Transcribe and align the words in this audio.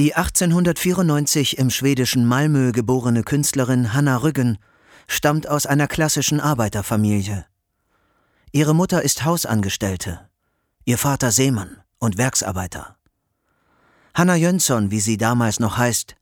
Die 0.00 0.14
1894 0.14 1.58
im 1.58 1.68
schwedischen 1.68 2.24
Malmö 2.24 2.72
geborene 2.72 3.22
Künstlerin 3.22 3.92
Hanna 3.92 4.16
Rüggen 4.16 4.56
stammt 5.06 5.46
aus 5.46 5.66
einer 5.66 5.88
klassischen 5.88 6.40
Arbeiterfamilie. 6.40 7.44
Ihre 8.50 8.74
Mutter 8.74 9.02
ist 9.02 9.26
Hausangestellte, 9.26 10.30
ihr 10.86 10.96
Vater 10.96 11.30
Seemann 11.30 11.82
und 11.98 12.16
Werksarbeiter. 12.16 12.96
Hanna 14.14 14.36
Jönsson, 14.36 14.90
wie 14.90 15.00
sie 15.00 15.18
damals 15.18 15.60
noch 15.60 15.76
heißt, 15.76 16.16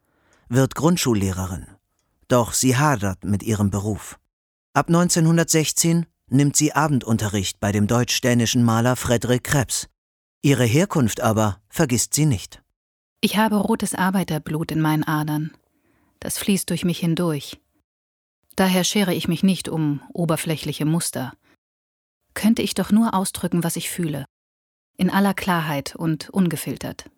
wird 0.49 0.75
Grundschullehrerin. 0.75 1.69
Doch 2.27 2.55
sie 2.55 2.77
hadert 2.77 3.23
mit 3.23 3.45
ihrem 3.45 3.71
Beruf. 3.71 4.19
Ab 4.73 4.89
1916 4.89 6.07
nimmt 6.27 6.57
sie 6.57 6.73
Abendunterricht 6.73 7.61
bei 7.61 7.71
dem 7.71 7.87
deutsch-dänischen 7.87 8.65
Maler 8.65 8.97
Frederik 8.97 9.45
Krebs. 9.45 9.87
Ihre 10.43 10.65
Herkunft 10.65 11.21
aber 11.21 11.61
vergisst 11.69 12.15
sie 12.15 12.27
nicht. 12.27 12.61
Ich 13.21 13.37
habe 13.37 13.57
rotes 13.57 13.95
Arbeiterblut 13.95 14.71
in 14.71 14.81
meinen 14.81 15.03
Adern. 15.03 15.51
Das 16.21 16.39
fließt 16.39 16.71
durch 16.71 16.85
mich 16.85 17.01
hindurch. 17.01 17.61
Daher 18.55 18.85
schere 18.85 19.13
ich 19.13 19.27
mich 19.27 19.43
nicht 19.43 19.69
um 19.69 20.01
oberflächliche 20.13 20.85
Muster. 20.85 21.33
Könnte 22.35 22.63
ich 22.63 22.75
doch 22.75 22.93
nur 22.93 23.15
ausdrücken, 23.15 23.65
was 23.65 23.77
ich 23.77 23.91
fühle. 23.91 24.25
In 24.97 25.11
aller 25.11 25.35
Klarheit 25.35 25.97
und 25.97 26.31
ungefiltert. 26.31 27.11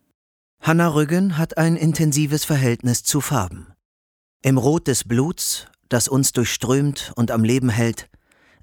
Hanna 0.63 0.89
Rüggen 0.89 1.37
hat 1.37 1.59
ein 1.59 1.77
intensives 1.77 2.45
Verhältnis 2.45 3.03
zu 3.03 3.21
Farben. 3.21 3.73
Im 4.43 4.57
Rot 4.57 4.87
des 4.87 5.05
Bluts, 5.05 5.67
das 5.91 6.09
uns 6.09 6.33
durchströmt 6.33 7.13
und 7.17 7.31
am 7.31 7.45
Leben 7.45 7.69
hält, 7.69 8.09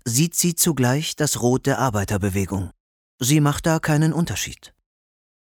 sieht 0.05 0.33
sie 0.35 0.55
zugleich 0.55 1.15
das 1.15 1.41
Rot 1.41 1.67
der 1.67 1.77
Arbeiterbewegung. 1.79 2.71
Sie 3.19 3.41
macht 3.41 3.67
da 3.67 3.79
keinen 3.79 4.13
Unterschied. 4.13 4.73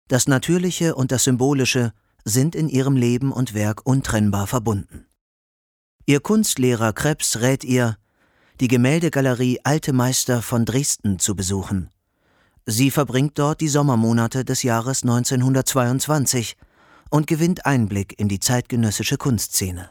Das 0.07 0.27
Natürliche 0.27 0.93
und 0.93 1.11
das 1.11 1.23
Symbolische 1.23 1.91
sind 2.23 2.53
in 2.53 2.69
ihrem 2.69 2.95
Leben 2.95 3.31
und 3.31 3.55
Werk 3.55 3.85
untrennbar 3.85 4.45
verbunden. 4.45 5.07
Ihr 6.05 6.19
Kunstlehrer 6.19 6.93
Krebs 6.93 7.39
rät 7.41 7.63
ihr, 7.63 7.97
die 8.59 8.67
Gemäldegalerie 8.67 9.61
Alte 9.63 9.93
Meister 9.93 10.43
von 10.43 10.65
Dresden 10.65 11.17
zu 11.17 11.35
besuchen. 11.35 11.89
Sie 12.67 12.91
verbringt 12.91 13.39
dort 13.39 13.61
die 13.61 13.67
Sommermonate 13.67 14.45
des 14.45 14.61
Jahres 14.61 15.01
1922 15.01 16.55
und 17.09 17.25
gewinnt 17.25 17.65
Einblick 17.65 18.19
in 18.19 18.27
die 18.27 18.39
zeitgenössische 18.39 19.17
Kunstszene. 19.17 19.89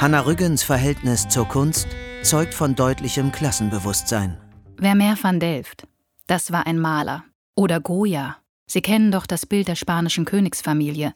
Hanna 0.00 0.20
Rüggens 0.20 0.62
Verhältnis 0.62 1.26
zur 1.26 1.48
Kunst 1.48 1.88
zeugt 2.22 2.54
von 2.54 2.76
deutlichem 2.76 3.32
Klassenbewusstsein. 3.32 4.38
Vermeer 4.78 5.18
van 5.20 5.40
Delft, 5.40 5.88
das 6.28 6.52
war 6.52 6.68
ein 6.68 6.78
Maler. 6.78 7.24
Oder 7.56 7.80
Goya. 7.80 8.36
Sie 8.70 8.80
kennen 8.80 9.10
doch 9.10 9.26
das 9.26 9.44
Bild 9.44 9.66
der 9.66 9.74
spanischen 9.74 10.24
Königsfamilie, 10.24 11.14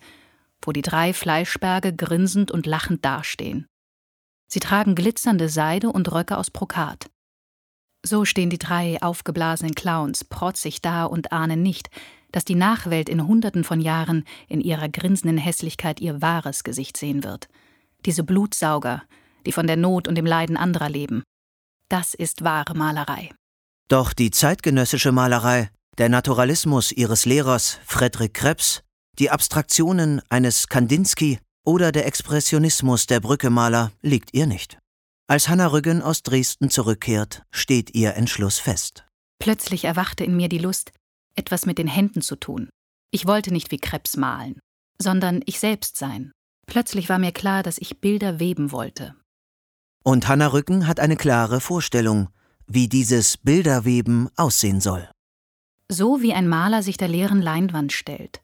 wo 0.63 0.73
die 0.73 0.83
drei 0.83 1.15
Fleischberge 1.15 1.95
grinsend 1.95 2.51
und 2.51 2.67
lachend 2.67 3.05
dastehen. 3.05 3.69
Sie 4.49 4.59
tragen 4.59 4.97
glitzernde 4.97 5.49
Seide 5.49 5.91
und 5.93 6.11
Röcke 6.11 6.37
aus 6.37 6.51
Brokat. 6.51 7.09
So 8.05 8.25
stehen 8.25 8.51
die 8.51 8.59
drei 8.59 9.01
aufgeblasenen 9.01 9.77
Clowns 9.77 10.25
protzig 10.25 10.83
da 10.83 11.05
und 11.05 11.31
ahnen 11.31 11.63
nicht, 11.63 11.89
dass 12.33 12.45
die 12.45 12.57
Nachwelt 12.57 13.09
in 13.09 13.29
Hunderten 13.29 13.63
von 13.63 13.81
Jahren 13.81 14.25
in 14.49 14.61
ihrer 14.61 14.89
grinsenden 14.89 15.39
Hässlichkeit 15.39 16.01
ihr 16.01 16.21
wahres 16.21 16.65
Gesicht 16.65 16.97
sehen 16.97 17.23
wird– 17.23 17.47
diese 18.07 18.25
Blutsauger, 18.25 19.03
die 19.47 19.53
von 19.53 19.67
der 19.67 19.77
Not 19.77 20.09
und 20.09 20.15
dem 20.15 20.27
Leiden 20.27 20.57
anderer 20.57 20.89
leben. 20.89 21.23
Das 21.89 22.15
ist 22.15 22.45
wahre 22.45 22.75
Malerei. 22.75 23.31
Doch 23.89 24.13
die 24.13 24.31
zeitgenössische 24.31 25.13
Malerei, 25.13 25.71
der 25.99 26.09
Naturalismus 26.09 26.93
ihres 26.93 27.27
Lehrers 27.27 27.79
Friedrich 27.85 28.33
Krebs, 28.33 28.83
die 29.19 29.31
Abstraktionen 29.31 30.23
eines 30.31 30.69
Kandinsky 30.69 31.39
oder 31.65 31.93
der 31.93 32.07
Expressionismus 32.07 33.07
der 33.07 33.21
Brückemaler 33.21 33.93
liegt 34.01 34.33
ihr 34.33 34.47
nicht. 34.47 34.79
Als 35.29 35.49
Hanna 35.49 35.67
Rüggen 35.69 36.03
aus 36.03 36.23
Dresden 36.23 36.71
zurückkehrt, 36.71 37.43
steht 37.51 37.95
ihr 37.95 38.15
Entschluss 38.15 38.59
fest. 38.59 39.05
Plötzlich 39.39 39.85
erwachte 39.85 40.25
in 40.25 40.37
mir 40.37 40.49
die 40.49 40.59
Lust, 40.59 40.93
etwas 41.35 41.67
mit 41.67 41.79
den 41.79 41.87
Händen 41.87 42.23
zu 42.23 42.37
tun. 42.37 42.69
Ich 43.11 43.27
wollte 43.27 43.53
nicht 43.53 43.71
wie 43.71 43.79
Krebs 43.79 44.17
malen, 44.17 44.59
sondern 45.01 45.43
ich 45.47 45.61
selbst 45.61 45.97
sein, 45.97 46.33
Plötzlich 46.73 47.11
war 47.11 47.19
mir 47.19 47.33
klar, 47.33 47.63
dass 47.63 47.77
ich 47.77 48.01
Bilder 48.01 48.41
weben 48.41 48.73
wollte. 48.73 49.15
Und 50.03 50.27
Hanna 50.27 50.47
Rücken 50.47 50.87
hat 50.87 51.01
eine 51.01 51.17
klare 51.17 51.61
Vorstellung, 51.61 52.31
wie 52.67 52.89
dieses 52.89 53.37
Bilderweben 53.37 54.31
aussehen 54.37 54.81
soll. 54.81 55.07
So 55.91 56.23
wie 56.23 56.33
ein 56.33 56.49
Maler 56.49 56.83
sich 56.83 56.97
der 56.97 57.09
leeren 57.09 57.43
Leinwand 57.43 57.93
stellt, 57.93 58.41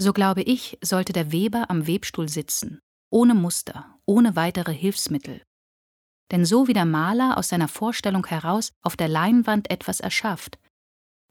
so 0.00 0.12
glaube 0.12 0.42
ich, 0.42 0.78
sollte 0.84 1.12
der 1.12 1.32
Weber 1.32 1.68
am 1.68 1.88
Webstuhl 1.88 2.28
sitzen, 2.28 2.78
ohne 3.10 3.34
Muster, 3.34 3.98
ohne 4.06 4.36
weitere 4.36 4.72
Hilfsmittel. 4.72 5.42
Denn 6.30 6.44
so 6.44 6.68
wie 6.68 6.74
der 6.74 6.86
Maler 6.86 7.36
aus 7.38 7.48
seiner 7.48 7.66
Vorstellung 7.66 8.24
heraus 8.24 8.70
auf 8.82 8.96
der 8.96 9.08
Leinwand 9.08 9.68
etwas 9.68 9.98
erschafft, 9.98 10.60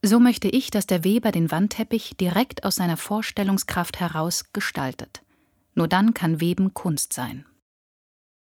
so 0.01 0.19
möchte 0.19 0.49
ich, 0.49 0.71
dass 0.71 0.87
der 0.87 1.05
Weber 1.05 1.31
den 1.31 1.51
Wandteppich 1.51 2.17
direkt 2.17 2.65
aus 2.65 2.75
seiner 2.75 2.97
Vorstellungskraft 2.97 4.01
heraus 4.01 4.51
gestaltet. 4.51 5.22
Nur 5.75 5.88
dann 5.88 6.13
kann 6.13 6.39
Weben 6.39 6.73
Kunst 6.73 7.13
sein. 7.13 7.45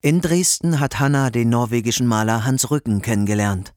In 0.00 0.20
Dresden 0.20 0.80
hat 0.80 1.00
Hanna 1.00 1.30
den 1.30 1.48
norwegischen 1.48 2.06
Maler 2.06 2.44
Hans 2.44 2.70
Rücken 2.70 3.02
kennengelernt. 3.02 3.74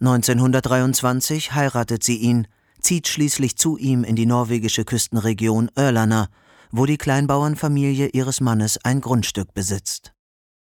1923 0.00 1.54
heiratet 1.54 2.04
sie 2.04 2.18
ihn, 2.18 2.46
zieht 2.80 3.08
schließlich 3.08 3.56
zu 3.56 3.78
ihm 3.78 4.04
in 4.04 4.16
die 4.16 4.26
norwegische 4.26 4.84
Küstenregion 4.84 5.70
Örlana, 5.78 6.28
wo 6.70 6.84
die 6.84 6.98
Kleinbauernfamilie 6.98 8.08
ihres 8.08 8.40
Mannes 8.40 8.78
ein 8.84 9.00
Grundstück 9.00 9.54
besitzt. 9.54 10.12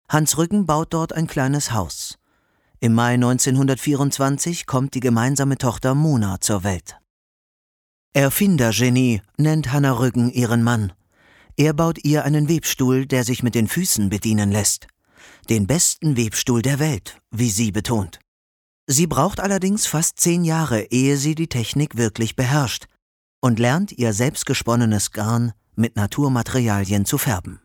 Hans 0.09 0.37
Rücken 0.39 0.65
baut 0.65 0.93
dort 0.93 1.13
ein 1.13 1.27
kleines 1.27 1.71
Haus. 1.71 2.17
Im 2.79 2.93
Mai 2.95 3.13
1924 3.13 4.65
kommt 4.65 4.95
die 4.95 5.01
gemeinsame 5.01 5.57
Tochter 5.57 5.93
Mona 5.93 6.41
zur 6.41 6.63
Welt. 6.63 6.97
Erfindergenie 8.13 9.21
nennt 9.37 9.71
Hanna 9.71 9.91
Rücken 9.91 10.31
ihren 10.31 10.63
Mann. 10.63 10.93
Er 11.59 11.73
baut 11.73 12.05
ihr 12.05 12.23
einen 12.23 12.47
Webstuhl, 12.47 13.05
der 13.05 13.25
sich 13.25 13.43
mit 13.43 13.53
den 13.53 13.67
Füßen 13.67 14.09
bedienen 14.09 14.49
lässt. 14.49 14.87
Den 15.49 15.67
besten 15.67 16.15
Webstuhl 16.15 16.61
der 16.61 16.79
Welt, 16.79 17.19
wie 17.31 17.49
sie 17.49 17.73
betont. 17.73 18.21
Sie 18.87 19.07
braucht 19.07 19.41
allerdings 19.41 19.85
fast 19.85 20.21
zehn 20.21 20.45
Jahre, 20.45 20.83
ehe 20.83 21.17
sie 21.17 21.35
die 21.35 21.49
Technik 21.49 21.97
wirklich 21.97 22.37
beherrscht 22.37 22.85
und 23.41 23.59
lernt 23.59 23.91
ihr 23.91 24.13
selbstgesponnenes 24.13 25.11
Garn 25.11 25.51
mit 25.75 25.97
Naturmaterialien 25.97 27.03
zu 27.03 27.17
färben. 27.17 27.59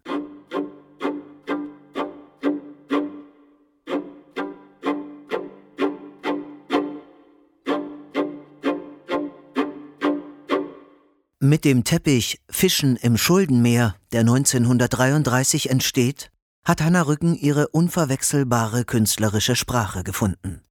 Mit 11.45 11.67
dem 11.67 11.85
Teppich 11.85 12.41
Fischen 12.49 12.97
im 12.97 13.19
Schuldenmeer, 13.19 13.97
der 14.13 14.21
1933 14.21 15.69
entsteht, 15.69 16.31
hat 16.65 16.81
Hanna 16.81 17.03
Rücken 17.03 17.35
ihre 17.35 17.69
unverwechselbare 17.69 18.87
künstlerische 18.87 19.55
Sprache 19.55 20.05
gefunden. 20.05 20.63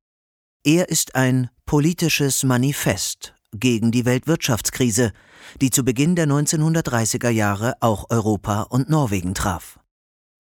Er 0.64 0.90
ist 0.90 1.14
ein 1.14 1.52
politisches 1.68 2.42
Manifest 2.42 3.36
gegen 3.52 3.92
die 3.92 4.06
Weltwirtschaftskrise, 4.06 5.12
die 5.62 5.70
zu 5.70 5.86
Beginn 5.86 6.16
der 6.16 6.26
1930er 6.26 7.30
Jahre 7.30 7.76
auch 7.80 8.10
Europa 8.10 8.64
und 8.64 8.90
Norwegen 8.90 9.36
traf. 9.36 9.80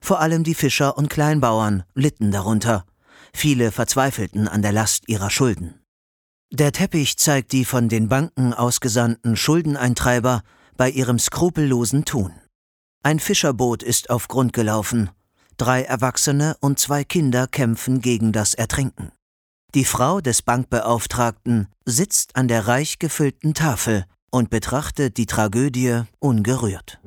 Vor 0.04 0.20
allem 0.20 0.44
die 0.44 0.56
Fischer 0.56 0.98
und 0.98 1.12
Kleinbauern 1.12 1.84
litten 1.94 2.32
darunter. 2.32 2.88
Viele 3.36 3.72
verzweifelten 3.72 4.48
an 4.48 4.64
der 4.64 4.72
Last 4.72 5.08
ihrer 5.08 5.30
Schulden. 5.30 5.83
Der 6.56 6.72
Teppich 6.72 7.18
zeigt 7.18 7.52
die 7.52 7.66
von 7.66 7.90
den 7.90 8.10
Banken 8.10 8.54
ausgesandten 8.54 9.36
Schuldeneintreiber 9.36 10.44
bei 10.78 10.92
ihrem 10.92 11.18
skrupellosen 11.18 12.06
Tun. 12.06 12.32
Ein 13.02 13.20
Fischerboot 13.20 13.82
ist 13.82 14.12
auf 14.12 14.28
Grund 14.28 14.54
gelaufen. 14.54 15.10
Drei 15.58 15.82
Erwachsene 15.82 16.56
und 16.60 16.78
zwei 16.78 17.04
Kinder 17.04 17.48
kämpfen 17.48 18.02
gegen 18.02 18.34
das 18.34 18.54
Ertrinken. 18.54 19.12
Die 19.74 19.84
Frau 19.84 20.22
des 20.22 20.44
Bankbeauftragten 20.44 21.70
sitzt 21.86 22.36
an 22.36 22.48
der 22.48 22.68
reich 22.68 23.00
gefüllten 23.00 23.56
Tafel 23.56 24.06
und 24.30 24.52
betrachtet 24.52 25.18
die 25.18 25.26
Tragödie 25.26 26.04
ungerührt. 26.20 27.00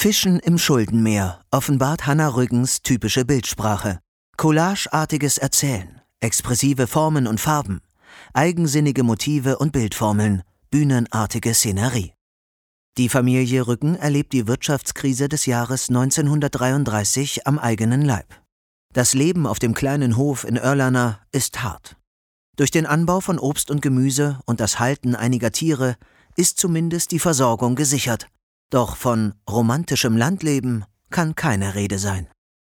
Fischen 0.00 0.38
im 0.38 0.58
Schuldenmeer 0.58 1.40
offenbart 1.50 2.06
Hanna 2.06 2.28
Rüggens 2.28 2.82
typische 2.82 3.24
Bildsprache. 3.24 3.98
Collageartiges 4.36 5.38
Erzählen, 5.38 6.00
expressive 6.20 6.86
Formen 6.86 7.26
und 7.26 7.40
Farben, 7.40 7.80
eigensinnige 8.32 9.02
Motive 9.02 9.58
und 9.58 9.72
Bildformeln, 9.72 10.44
bühnenartige 10.70 11.52
Szenerie. 11.52 12.12
Die 12.96 13.08
Familie 13.08 13.66
Rücken 13.66 13.96
erlebt 13.96 14.32
die 14.34 14.46
Wirtschaftskrise 14.46 15.28
des 15.28 15.46
Jahres 15.46 15.88
1933 15.88 17.48
am 17.48 17.58
eigenen 17.58 18.02
Leib. 18.02 18.40
Das 18.92 19.14
Leben 19.14 19.48
auf 19.48 19.58
dem 19.58 19.74
kleinen 19.74 20.16
Hof 20.16 20.44
in 20.44 20.58
Örlana 20.58 21.18
ist 21.32 21.64
hart. 21.64 21.96
Durch 22.56 22.70
den 22.70 22.86
Anbau 22.86 23.18
von 23.18 23.40
Obst 23.40 23.68
und 23.68 23.82
Gemüse 23.82 24.38
und 24.46 24.60
das 24.60 24.78
Halten 24.78 25.16
einiger 25.16 25.50
Tiere 25.50 25.96
ist 26.36 26.60
zumindest 26.60 27.10
die 27.10 27.18
Versorgung 27.18 27.74
gesichert. 27.74 28.28
Doch 28.70 28.96
von 28.96 29.34
romantischem 29.48 30.16
Landleben 30.16 30.84
kann 31.10 31.34
keine 31.34 31.74
Rede 31.74 31.98
sein. 31.98 32.28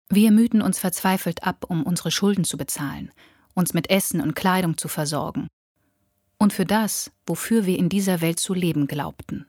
Wir 0.09 0.31
müden 0.31 0.61
uns 0.61 0.77
verzweifelt 0.77 1.43
ab, 1.43 1.65
um 1.67 1.83
unsere 1.83 2.11
Schulden 2.11 2.43
zu 2.43 2.57
bezahlen, 2.57 3.11
uns 3.53 3.73
mit 3.73 3.89
Essen 3.89 4.21
und 4.21 4.35
Kleidung 4.35 4.77
zu 4.77 4.87
versorgen. 4.87 5.47
Und 6.37 6.51
für 6.51 6.65
das, 6.65 7.11
wofür 7.25 7.65
wir 7.65 7.79
in 7.79 7.89
dieser 7.89 8.21
Welt 8.21 8.39
zu 8.39 8.53
leben 8.53 8.87
glaubten. 8.87 9.45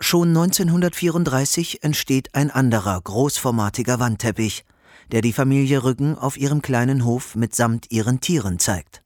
Schon 0.00 0.28
1934 0.28 1.84
entsteht 1.84 2.34
ein 2.34 2.50
anderer 2.50 3.00
großformatiger 3.00 3.98
Wandteppich, 3.98 4.64
der 5.12 5.20
die 5.20 5.32
Familie 5.32 5.84
Rücken 5.84 6.16
auf 6.16 6.36
ihrem 6.36 6.62
kleinen 6.62 7.04
Hof 7.04 7.34
mitsamt 7.34 7.90
ihren 7.90 8.20
Tieren 8.20 8.58
zeigt. 8.58 9.02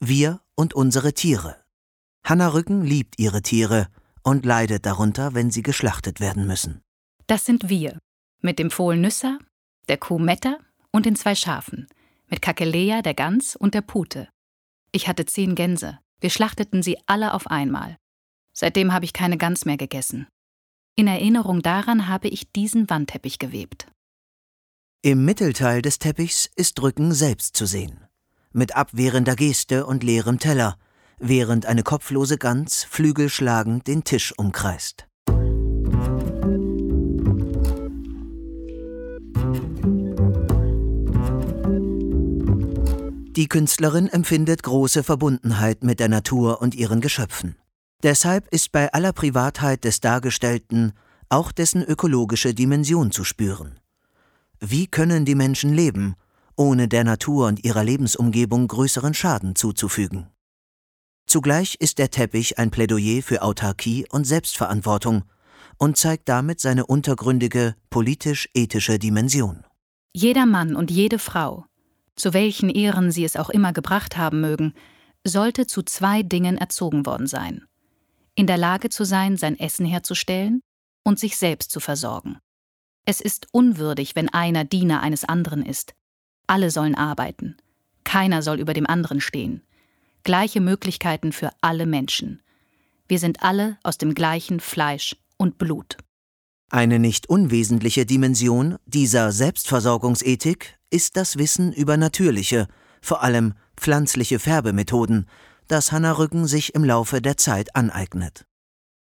Wir 0.00 0.40
und 0.54 0.74
unsere 0.74 1.12
Tiere. 1.12 1.56
Hanna 2.24 2.48
Rücken 2.48 2.82
liebt 2.82 3.18
ihre 3.18 3.42
Tiere 3.42 3.88
und 4.26 4.44
leidet 4.44 4.86
darunter, 4.86 5.34
wenn 5.34 5.52
sie 5.52 5.62
geschlachtet 5.62 6.18
werden 6.18 6.48
müssen. 6.48 6.82
Das 7.28 7.44
sind 7.44 7.68
wir, 7.68 8.00
mit 8.42 8.58
dem 8.58 8.72
Fohlen 8.72 9.00
Nüsser, 9.00 9.38
der 9.88 9.98
Kuh 9.98 10.18
Metta 10.18 10.58
und 10.90 11.06
den 11.06 11.14
zwei 11.14 11.36
Schafen, 11.36 11.86
mit 12.26 12.42
Kakelea, 12.42 13.02
der 13.02 13.14
Gans 13.14 13.54
und 13.54 13.72
der 13.72 13.82
Pute. 13.82 14.28
Ich 14.90 15.06
hatte 15.06 15.26
zehn 15.26 15.54
Gänse. 15.54 16.00
Wir 16.20 16.30
schlachteten 16.30 16.82
sie 16.82 16.98
alle 17.06 17.34
auf 17.34 17.46
einmal. 17.46 17.98
Seitdem 18.52 18.92
habe 18.92 19.04
ich 19.04 19.12
keine 19.12 19.38
Gans 19.38 19.64
mehr 19.64 19.76
gegessen. 19.76 20.26
In 20.96 21.06
Erinnerung 21.06 21.62
daran 21.62 22.08
habe 22.08 22.26
ich 22.26 22.50
diesen 22.50 22.90
Wandteppich 22.90 23.38
gewebt. 23.38 23.86
Im 25.02 25.24
Mittelteil 25.24 25.82
des 25.82 26.00
Teppichs 26.00 26.50
ist 26.56 26.82
Rücken 26.82 27.12
selbst 27.12 27.56
zu 27.56 27.64
sehen. 27.64 28.04
Mit 28.50 28.74
abwehrender 28.74 29.36
Geste 29.36 29.86
und 29.86 30.02
leerem 30.02 30.40
Teller, 30.40 30.78
während 31.18 31.66
eine 31.66 31.82
kopflose 31.82 32.38
Gans 32.38 32.84
flügelschlagend 32.84 33.86
den 33.86 34.04
Tisch 34.04 34.32
umkreist. 34.36 35.06
Die 43.36 43.48
Künstlerin 43.48 44.08
empfindet 44.08 44.62
große 44.62 45.02
Verbundenheit 45.02 45.84
mit 45.84 46.00
der 46.00 46.08
Natur 46.08 46.62
und 46.62 46.74
ihren 46.74 47.02
Geschöpfen. 47.02 47.56
Deshalb 48.02 48.48
ist 48.48 48.72
bei 48.72 48.92
aller 48.92 49.12
Privatheit 49.12 49.84
des 49.84 50.00
Dargestellten 50.00 50.92
auch 51.28 51.52
dessen 51.52 51.82
ökologische 51.82 52.54
Dimension 52.54 53.10
zu 53.10 53.24
spüren. 53.24 53.78
Wie 54.60 54.86
können 54.86 55.24
die 55.24 55.34
Menschen 55.34 55.72
leben, 55.72 56.14
ohne 56.56 56.88
der 56.88 57.04
Natur 57.04 57.48
und 57.48 57.62
ihrer 57.62 57.84
Lebensumgebung 57.84 58.68
größeren 58.68 59.12
Schaden 59.12 59.54
zuzufügen? 59.54 60.28
Zugleich 61.26 61.74
ist 61.80 61.98
der 61.98 62.10
Teppich 62.10 62.58
ein 62.58 62.70
Plädoyer 62.70 63.20
für 63.20 63.42
Autarkie 63.42 64.06
und 64.10 64.24
Selbstverantwortung 64.24 65.24
und 65.76 65.96
zeigt 65.96 66.28
damit 66.28 66.60
seine 66.60 66.86
untergründige 66.86 67.74
politisch-ethische 67.90 69.00
Dimension. 69.00 69.64
Jeder 70.14 70.46
Mann 70.46 70.76
und 70.76 70.90
jede 70.90 71.18
Frau, 71.18 71.66
zu 72.14 72.32
welchen 72.32 72.70
Ehren 72.70 73.10
sie 73.10 73.24
es 73.24 73.36
auch 73.36 73.50
immer 73.50 73.72
gebracht 73.72 74.16
haben 74.16 74.40
mögen, 74.40 74.72
sollte 75.24 75.66
zu 75.66 75.82
zwei 75.82 76.22
Dingen 76.22 76.56
erzogen 76.56 77.04
worden 77.06 77.26
sein. 77.26 77.64
In 78.36 78.46
der 78.46 78.56
Lage 78.56 78.88
zu 78.88 79.04
sein, 79.04 79.36
sein 79.36 79.58
Essen 79.58 79.84
herzustellen 79.84 80.60
und 81.02 81.18
sich 81.18 81.36
selbst 81.36 81.72
zu 81.72 81.80
versorgen. 81.80 82.38
Es 83.04 83.20
ist 83.20 83.48
unwürdig, 83.50 84.14
wenn 84.14 84.28
einer 84.28 84.64
Diener 84.64 85.00
eines 85.02 85.24
anderen 85.24 85.66
ist. 85.66 85.94
Alle 86.46 86.70
sollen 86.70 86.94
arbeiten. 86.94 87.56
Keiner 88.04 88.42
soll 88.42 88.60
über 88.60 88.74
dem 88.74 88.86
anderen 88.86 89.20
stehen 89.20 89.65
gleiche 90.26 90.60
Möglichkeiten 90.60 91.30
für 91.32 91.50
alle 91.60 91.86
Menschen. 91.86 92.42
Wir 93.06 93.20
sind 93.20 93.44
alle 93.44 93.78
aus 93.84 93.96
dem 93.96 94.12
gleichen 94.12 94.58
Fleisch 94.58 95.16
und 95.36 95.56
Blut. 95.56 95.96
Eine 96.68 96.98
nicht 96.98 97.28
unwesentliche 97.28 98.06
Dimension 98.06 98.76
dieser 98.86 99.30
Selbstversorgungsethik 99.30 100.78
ist 100.90 101.16
das 101.16 101.38
Wissen 101.38 101.72
über 101.72 101.96
natürliche, 101.96 102.66
vor 103.00 103.22
allem 103.22 103.54
pflanzliche 103.76 104.40
Färbemethoden, 104.40 105.26
das 105.68 105.92
Hanna 105.92 106.10
Rücken 106.10 106.48
sich 106.48 106.74
im 106.74 106.82
Laufe 106.82 107.22
der 107.22 107.36
Zeit 107.36 107.76
aneignet. 107.76 108.46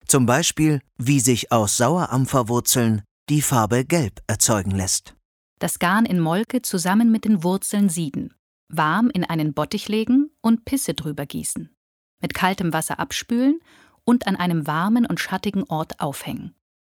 Zum 0.09 0.27
Beispiel, 0.27 0.81
wie 0.99 1.21
sich 1.21 1.53
aus 1.53 1.77
Sauerampferwurzeln 1.77 3.03
die 3.29 3.43
Farbe 3.43 3.85
Gelb 3.85 4.23
erzeugen 4.27 4.73
lässt. 4.73 5.15
Das 5.61 5.79
Garn 5.79 6.05
in 6.05 6.19
Molke 6.19 6.63
zusammen 6.63 7.13
mit 7.13 7.25
den 7.25 7.45
Wurzeln 7.45 7.89
sieden 7.89 8.36
warm 8.69 9.11
in 9.11 9.25
einen 9.25 9.55
Bottich 9.55 9.89
legen 9.89 10.31
und 10.41 10.65
Pisse 10.65 10.95
drüber 10.95 11.27
gießen, 11.27 11.75
mit 12.21 12.35
kaltem 12.35 12.73
Wasser 12.73 12.99
abspülen 12.99 13.61
und 14.05 14.27
an 14.27 14.37
einem 14.37 14.67
warmen 14.67 15.07
und 15.07 15.21
schattigen 15.21 15.65
Ort 15.65 16.01
aufhängen. 16.01 16.55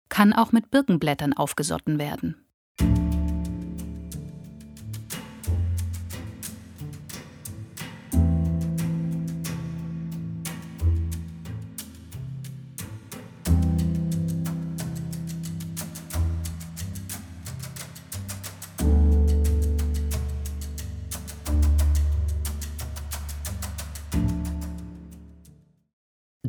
Kann 0.10 0.34
auch 0.34 0.52
mit 0.52 0.72
Birkenblättern 0.72 1.34
aufgesotten 1.34 2.00
werden. 2.00 2.46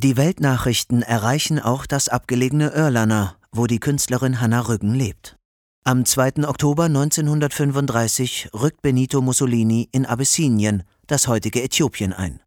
Die 0.02 0.16
Weltnachrichten 0.16 1.02
erreichen 1.02 1.59
auch 1.59 1.85
das 1.85 2.09
abgelegene 2.09 2.75
Örlana, 2.75 3.37
wo 3.52 3.66
die 3.66 3.80
Künstlerin 3.80 4.40
Hanna 4.40 4.61
Rüggen 4.61 4.95
lebt. 4.95 5.37
Am 5.85 6.07
2. 6.07 6.49
Oktober 6.49 6.85
1935 6.85 8.49
rückt 8.54 8.80
Benito 8.80 9.21
Mussolini 9.21 9.90
in 9.92 10.07
Abyssinien, 10.07 10.85
das 11.07 11.28
heutige 11.28 11.62
Äthiopien, 11.62 12.14
ein. 12.14 12.40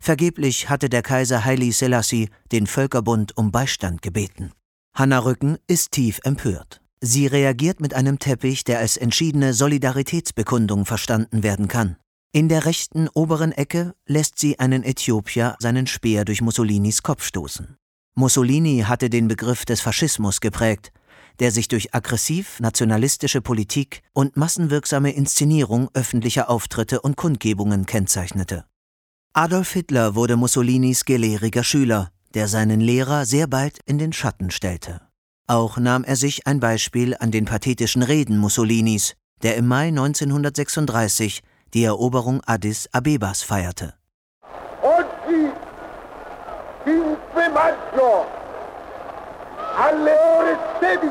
Vergeblich 0.00 0.68
hatte 0.68 0.88
der 0.88 1.02
Kaiser 1.02 1.44
Haile 1.44 1.72
Selassie 1.72 2.28
den 2.52 2.68
Völkerbund 2.68 3.36
um 3.36 3.50
Beistand 3.50 4.02
gebeten. 4.02 4.52
Hanna 4.94 5.18
Rücken 5.18 5.58
ist 5.66 5.90
tief 5.90 6.20
empört. 6.22 6.80
Sie 7.00 7.26
reagiert 7.26 7.80
mit 7.80 7.92
einem 7.92 8.20
Teppich, 8.20 8.62
der 8.62 8.78
als 8.78 8.96
entschiedene 8.96 9.52
Solidaritätsbekundung 9.52 10.86
verstanden 10.86 11.42
werden 11.42 11.66
kann. 11.66 11.96
In 12.32 12.48
der 12.48 12.64
rechten 12.64 13.08
oberen 13.08 13.50
Ecke 13.50 13.92
lässt 14.06 14.38
sie 14.38 14.60
einen 14.60 14.84
Äthiopier 14.84 15.56
seinen 15.58 15.88
Speer 15.88 16.24
durch 16.24 16.42
Mussolinis 16.42 17.02
Kopf 17.02 17.24
stoßen. 17.24 17.76
Mussolini 18.14 18.84
hatte 18.86 19.10
den 19.10 19.26
Begriff 19.26 19.64
des 19.64 19.80
Faschismus 19.80 20.40
geprägt, 20.40 20.92
der 21.40 21.50
sich 21.50 21.66
durch 21.66 21.92
aggressiv-nationalistische 21.92 23.40
Politik 23.40 24.02
und 24.12 24.36
massenwirksame 24.36 25.10
Inszenierung 25.10 25.90
öffentlicher 25.92 26.48
Auftritte 26.48 27.00
und 27.00 27.16
Kundgebungen 27.16 27.84
kennzeichnete. 27.84 28.64
Adolf 29.32 29.72
Hitler 29.72 30.14
wurde 30.14 30.36
Mussolinis 30.36 31.04
gelehriger 31.04 31.64
Schüler, 31.64 32.12
der 32.34 32.46
seinen 32.46 32.80
Lehrer 32.80 33.26
sehr 33.26 33.48
bald 33.48 33.80
in 33.86 33.98
den 33.98 34.12
Schatten 34.12 34.52
stellte. 34.52 35.00
Auch 35.48 35.78
nahm 35.78 36.04
er 36.04 36.14
sich 36.14 36.46
ein 36.46 36.60
Beispiel 36.60 37.16
an 37.18 37.32
den 37.32 37.46
pathetischen 37.46 38.04
Reden 38.04 38.38
Mussolinis, 38.38 39.16
der 39.42 39.56
im 39.56 39.66
Mai 39.66 39.88
1936 39.88 41.42
die 41.72 41.84
Eroberung 41.84 42.40
Addis 42.46 42.88
Abebas 42.92 43.42
feierte. 43.42 43.94
Oggi, 44.82 45.52
5 46.84 47.48
maggio, 47.48 48.26
alle 49.76 50.18
ore 50.36 50.58
16, 50.80 51.10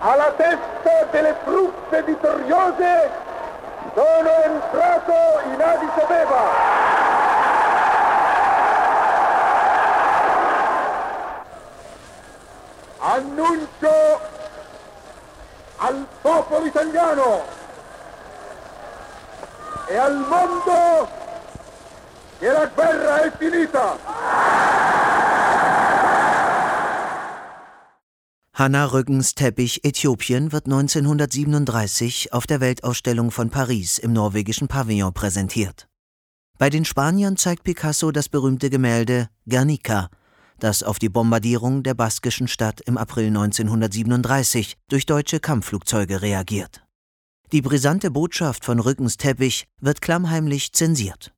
alla 0.00 0.32
testa 0.32 1.04
delle 1.10 1.34
truppe 1.44 2.02
vittoriose. 2.02 3.26
Annuncio 13.00 14.20
al 15.78 16.06
popolo 16.20 16.66
italiano 16.66 17.42
e 19.90 19.96
al 19.96 20.18
mondo 20.18 21.08
che 22.38 22.52
la 22.52 22.66
guerra 22.66 23.24
è 23.24 23.32
finita. 23.36 23.98
Hanna 28.52 28.86
Rüggens 28.86 29.34
Teppich 29.34 29.84
Äthiopien 29.84 30.50
wird 30.50 30.66
1937 30.66 32.32
auf 32.32 32.46
der 32.46 32.60
Weltausstellung 32.60 33.30
von 33.30 33.50
Paris 33.50 33.98
im 33.98 34.12
norwegischen 34.12 34.66
Pavillon 34.66 35.12
präsentiert. 35.12 35.88
Bei 36.58 36.68
den 36.68 36.84
Spaniern 36.84 37.36
zeigt 37.36 37.62
Picasso 37.62 38.10
das 38.10 38.28
berühmte 38.28 38.68
Gemälde 38.68 39.28
Guernica, 39.46 40.08
das 40.58 40.82
auf 40.82 40.98
die 40.98 41.08
Bombardierung 41.08 41.84
der 41.84 41.94
baskischen 41.94 42.48
Stadt 42.48 42.80
im 42.80 42.98
April 42.98 43.28
1937 43.28 44.76
durch 44.88 45.06
deutsche 45.06 45.38
Kampfflugzeuge 45.38 46.20
reagiert. 46.20 46.82
Die 47.50 47.62
brisante 47.62 48.10
Botschaft 48.10 48.66
von 48.66 48.78
Rückens 48.78 49.16
Teppich 49.16 49.66
wird 49.80 50.02
klammheimlich 50.02 50.72
zensiert. 50.72 51.32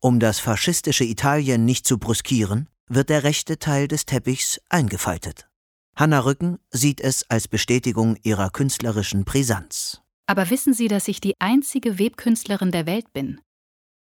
Um 0.00 0.18
das 0.18 0.40
faschistische 0.40 1.04
Italien 1.04 1.66
nicht 1.66 1.86
zu 1.86 1.98
brüskieren, 1.98 2.70
wird 2.86 3.10
der 3.10 3.24
rechte 3.24 3.58
Teil 3.58 3.86
des 3.86 4.06
Teppichs 4.06 4.58
eingefaltet. 4.70 5.50
Hanna 5.94 6.20
Rücken 6.20 6.58
sieht 6.70 7.02
es 7.02 7.28
als 7.28 7.46
Bestätigung 7.46 8.16
ihrer 8.22 8.48
künstlerischen 8.48 9.24
Brisanz. 9.24 10.00
Aber 10.26 10.48
wissen 10.48 10.72
Sie, 10.72 10.88
dass 10.88 11.08
ich 11.08 11.20
die 11.20 11.38
einzige 11.40 11.98
Webkünstlerin 11.98 12.70
der 12.70 12.86
Welt 12.86 13.12
bin? 13.12 13.42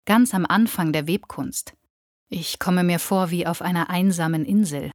Ganz 0.05 0.35
am 0.35 0.45
Anfang 0.45 0.93
der 0.93 1.07
Webkunst. 1.07 1.73
Ich 2.29 2.59
komme 2.59 2.83
mir 2.83 2.99
vor 2.99 3.31
wie 3.31 3.47
auf 3.47 3.63
einer 3.63 3.89
einsamen 3.89 4.45
Insel. 4.45 4.91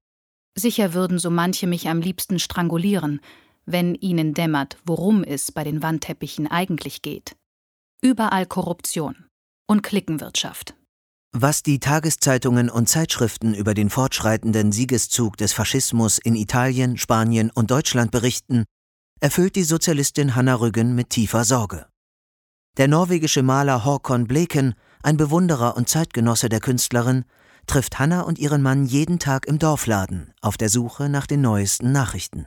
Sicher 0.57 0.95
würden 0.95 1.19
so 1.19 1.31
manche 1.31 1.67
mich 1.67 1.89
am 1.89 2.01
liebsten 2.01 2.39
strangulieren, 2.39 3.21
wenn 3.67 3.95
ihnen 3.95 4.35
dämmert, 4.35 4.77
worum 4.85 5.23
es 5.23 5.53
bei 5.53 5.65
den 5.65 5.83
Wandteppichen 5.83 6.47
eigentlich 6.47 7.03
geht. 7.03 7.37
Überall 8.03 8.47
Korruption 8.47 9.27
und 9.67 9.83
Klickenwirtschaft. 9.83 10.75
Was 11.33 11.65
die 11.65 11.81
Tageszeitungen 11.81 12.71
und 12.71 12.89
Zeitschriften 12.89 13.55
über 13.55 13.75
den 13.75 13.91
fortschreitenden 13.91 14.71
Siegeszug 14.71 15.37
des 15.37 15.53
Faschismus 15.53 16.19
in 16.19 16.37
Italien, 16.37 16.97
Spanien 16.97 17.51
und 17.51 17.73
Deutschland 17.73 18.13
berichten, 18.13 18.65
erfüllt 19.21 19.57
die 19.57 19.65
Sozialistin 19.65 20.37
Hanna 20.37 20.55
Rüggen 20.55 20.95
mit 20.95 21.11
tiefer 21.11 21.45
Sorge. 21.45 21.87
Der 22.77 22.89
norwegische 22.89 23.43
Maler 23.43 23.85
Håkon 23.85 24.27
Bleken, 24.27 24.75
ein 25.03 25.17
Bewunderer 25.17 25.77
und 25.77 25.89
Zeitgenosse 25.89 26.49
der 26.49 26.61
Künstlerin, 26.61 27.25
trifft 27.67 27.99
Hanna 27.99 28.21
und 28.21 28.39
ihren 28.39 28.63
Mann 28.63 28.85
jeden 28.85 29.19
Tag 29.19 29.47
im 29.47 29.59
Dorfladen 29.59 30.33
auf 30.41 30.57
der 30.57 30.69
Suche 30.69 31.09
nach 31.09 31.27
den 31.27 31.41
neuesten 31.41 31.91
Nachrichten. 31.91 32.47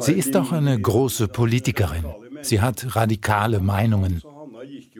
Sie 0.00 0.12
ist 0.12 0.36
auch 0.36 0.52
eine 0.52 0.80
große 0.80 1.28
Politikerin. 1.28 2.04
Sie 2.42 2.60
hat 2.60 2.96
radikale 2.96 3.60
Meinungen. 3.60 4.22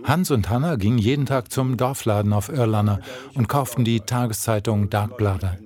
Hans 0.04 0.30
und 0.30 0.48
Hanna 0.48 0.76
gingen 0.76 0.98
jeden 0.98 1.26
Tag 1.26 1.52
zum 1.52 1.76
Dorfladen 1.76 2.32
auf 2.32 2.48
Örlanner 2.48 3.00
und 3.34 3.48
kauften 3.48 3.84
die 3.84 4.00
Tageszeitung 4.00 4.90
Dagblader. 4.90 5.58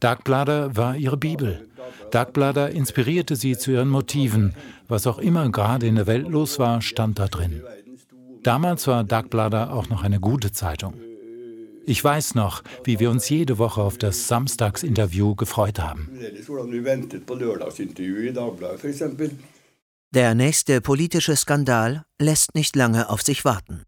Dagblader 0.00 0.76
war 0.76 0.96
ihre 0.96 1.16
Bibel. 1.16 1.66
Dagblader 2.10 2.70
inspirierte 2.70 3.36
sie 3.36 3.56
zu 3.56 3.72
ihren 3.72 3.88
Motiven. 3.88 4.54
Was 4.86 5.06
auch 5.06 5.18
immer 5.18 5.50
gerade 5.50 5.86
in 5.86 5.96
der 5.96 6.06
Welt 6.06 6.28
los 6.28 6.58
war, 6.58 6.80
stand 6.82 7.18
da 7.18 7.26
drin. 7.26 7.62
Damals 8.42 8.86
war 8.86 9.04
Dagblader 9.04 9.72
auch 9.72 9.88
noch 9.88 10.02
eine 10.02 10.20
gute 10.20 10.52
Zeitung. 10.52 10.94
Ich 11.88 12.04
weiß 12.04 12.34
noch, 12.34 12.62
wie 12.84 13.00
wir 13.00 13.10
uns 13.10 13.30
jede 13.30 13.56
Woche 13.56 13.80
auf 13.80 13.96
das 13.96 14.28
Samstagsinterview 14.28 15.34
gefreut 15.34 15.78
haben. 15.78 16.10
Der 20.10 20.34
nächste 20.34 20.80
politische 20.82 21.34
Skandal 21.34 22.04
lässt 22.20 22.54
nicht 22.54 22.76
lange 22.76 23.08
auf 23.08 23.22
sich 23.22 23.46
warten. 23.46 23.84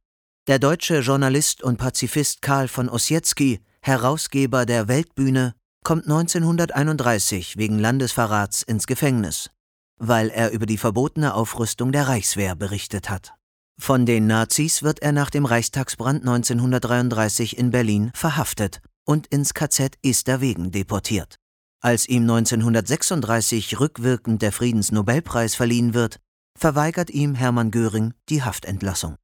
Der 0.47 0.59
deutsche 0.59 1.01
Journalist 1.01 1.63
und 1.63 1.77
Pazifist 1.77 2.41
Karl 2.41 2.69
von 2.69 2.89
Ossietzky, 2.89 3.61
Herausgeber 3.83 4.65
der 4.65 4.89
Weltbühne, 4.89 5.55
kommt 5.85 6.05
1931 6.05 7.59
wegen 7.59 7.79
Landesverrats 7.79 8.63
ins 8.63 8.87
Gefängnis, 8.87 9.51
weil 9.99 10.31
er 10.31 10.53
über 10.53 10.65
die 10.65 10.79
verbotene 10.79 11.35
Aufrüstung 11.35 11.93
der 11.93 12.09
Reichswehr 12.09 12.55
berichtet 12.55 13.11
hat. 13.11 13.35
Von 13.83 14.05
den 14.05 14.27
Nazis 14.27 14.83
wird 14.83 15.01
er 15.01 15.13
nach 15.13 15.31
dem 15.31 15.47
Reichstagsbrand 15.47 16.21
1933 16.21 17.57
in 17.57 17.71
Berlin 17.71 18.11
verhaftet 18.13 18.83
und 19.07 19.27
ins 19.29 19.55
KZ 19.55 19.97
Esterwegen 20.03 20.71
deportiert. 20.71 21.37
Als 21.81 22.07
ihm 22.07 22.25
1936 22.25 23.81
rückwirkend 23.81 24.43
der 24.43 24.53
Friedensnobelpreis 24.53 25.55
verliehen 25.55 25.95
wird, 25.95 26.21
verweigert 26.59 27.09
ihm 27.09 27.35
Hermann 27.35 27.71
Göring 27.71 28.13
die 28.29 28.43
Haftentlassung. 28.43 29.17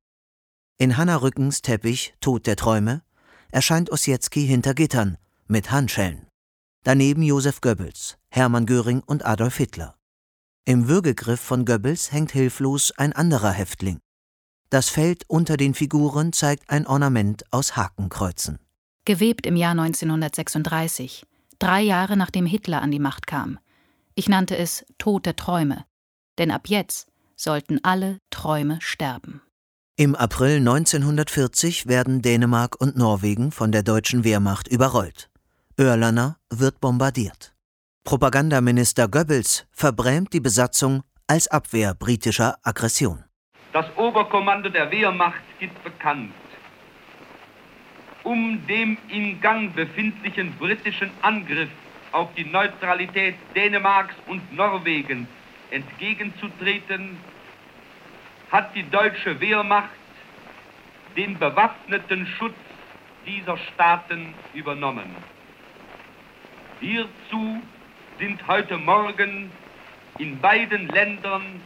In 0.78 0.96
Hanna 0.96 1.16
Rückens 1.16 1.60
Teppich 1.60 2.14
Tod 2.22 2.46
der 2.46 2.56
Träume 2.56 3.02
erscheint 3.50 3.92
Ossietzky 3.92 4.46
hinter 4.46 4.72
Gittern 4.72 5.18
mit 5.46 5.70
Handschellen. 5.70 6.28
Daneben 6.82 7.22
Josef 7.22 7.60
Goebbels, 7.60 8.16
Hermann 8.30 8.64
Göring 8.64 9.02
und 9.04 9.22
Adolf 9.26 9.58
Hitler. 9.58 9.98
Im 10.64 10.88
Würgegriff 10.88 11.40
von 11.40 11.66
Goebbels 11.66 12.10
hängt 12.10 12.32
hilflos 12.32 12.90
ein 12.96 13.12
anderer 13.12 13.52
Häftling. 13.52 14.00
Das 14.70 14.88
Feld 14.88 15.24
unter 15.28 15.56
den 15.56 15.74
Figuren 15.74 16.32
zeigt 16.32 16.70
ein 16.70 16.86
Ornament 16.86 17.44
aus 17.52 17.76
Hakenkreuzen. 17.76 18.58
Gewebt 19.04 19.46
im 19.46 19.56
Jahr 19.56 19.72
1936 19.72 21.24
drei 21.58 21.82
Jahre 21.82 22.16
nachdem 22.16 22.46
Hitler 22.46 22.82
an 22.82 22.90
die 22.90 22.98
Macht 22.98 23.26
kam. 23.26 23.58
Ich 24.14 24.28
nannte 24.28 24.56
es 24.56 24.84
Tod 24.98 25.26
der 25.26 25.36
Träume, 25.36 25.84
denn 26.38 26.50
ab 26.50 26.68
jetzt 26.68 27.06
sollten 27.36 27.80
alle 27.84 28.18
Träume 28.30 28.78
sterben. 28.80 29.42
Im 29.96 30.14
April 30.14 30.56
1940 30.56 31.86
werden 31.86 32.20
Dänemark 32.20 32.80
und 32.80 32.96
Norwegen 32.96 33.52
von 33.52 33.72
der 33.72 33.82
deutschen 33.82 34.24
Wehrmacht 34.24 34.68
überrollt. 34.68 35.30
Örlana 35.78 36.38
wird 36.50 36.80
bombardiert. 36.80 37.54
Propagandaminister 38.04 39.08
Goebbels 39.08 39.64
verbrämt 39.72 40.32
die 40.32 40.40
Besatzung 40.40 41.02
als 41.26 41.48
Abwehr 41.48 41.94
britischer 41.94 42.58
Aggression. 42.62 43.25
Das 43.76 43.94
Oberkommando 43.98 44.70
der 44.70 44.90
Wehrmacht 44.90 45.42
gibt 45.60 45.84
bekannt, 45.84 46.32
um 48.22 48.58
dem 48.66 48.96
in 49.10 49.38
Gang 49.42 49.74
befindlichen 49.74 50.50
britischen 50.58 51.10
Angriff 51.20 51.68
auf 52.12 52.34
die 52.36 52.44
Neutralität 52.44 53.34
Dänemarks 53.54 54.14
und 54.28 54.56
Norwegens 54.56 55.28
entgegenzutreten, 55.72 57.18
hat 58.50 58.74
die 58.74 58.90
deutsche 58.90 59.38
Wehrmacht 59.42 59.90
den 61.14 61.38
bewaffneten 61.38 62.26
Schutz 62.38 62.56
dieser 63.26 63.58
Staaten 63.58 64.32
übernommen. 64.54 65.14
Hierzu 66.80 67.60
sind 68.18 68.40
heute 68.48 68.78
Morgen 68.78 69.50
in 70.18 70.40
beiden 70.40 70.90
Ländern 70.94 71.60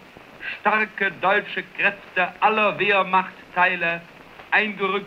starke 0.61 1.13
deutsche 1.21 1.63
Kräfte 1.77 2.41
aller 2.41 2.79
Wehrmachtteile 2.79 4.03
eingerückt 4.51 5.07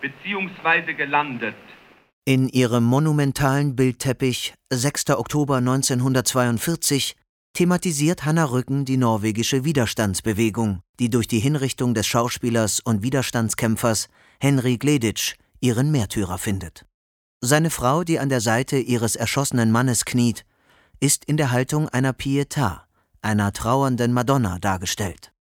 bzw. 0.00 0.94
gelandet. 0.94 1.54
In 2.26 2.48
ihrem 2.48 2.84
monumentalen 2.84 3.76
Bildteppich 3.76 4.54
6. 4.70 5.10
Oktober 5.10 5.56
1942 5.56 7.16
thematisiert 7.52 8.24
Hanna 8.24 8.44
Rücken 8.44 8.84
die 8.84 8.96
norwegische 8.96 9.64
Widerstandsbewegung, 9.64 10.80
die 10.98 11.10
durch 11.10 11.28
die 11.28 11.38
Hinrichtung 11.38 11.94
des 11.94 12.06
Schauspielers 12.06 12.80
und 12.80 13.02
Widerstandskämpfers 13.02 14.08
Henry 14.40 14.78
Gleditsch 14.78 15.34
ihren 15.60 15.90
Märtyrer 15.90 16.38
findet. 16.38 16.84
Seine 17.40 17.70
Frau, 17.70 18.04
die 18.04 18.18
an 18.18 18.30
der 18.30 18.40
Seite 18.40 18.78
ihres 18.78 19.16
erschossenen 19.16 19.70
Mannes 19.70 20.04
kniet, 20.04 20.46
ist 21.00 21.26
in 21.26 21.36
der 21.36 21.50
Haltung 21.50 21.90
einer 21.90 22.12
Pietà, 22.12 22.83
einer 23.24 23.52
trauernden 23.52 24.12
Madonna 24.12 24.58
dargestellt. 24.58 25.32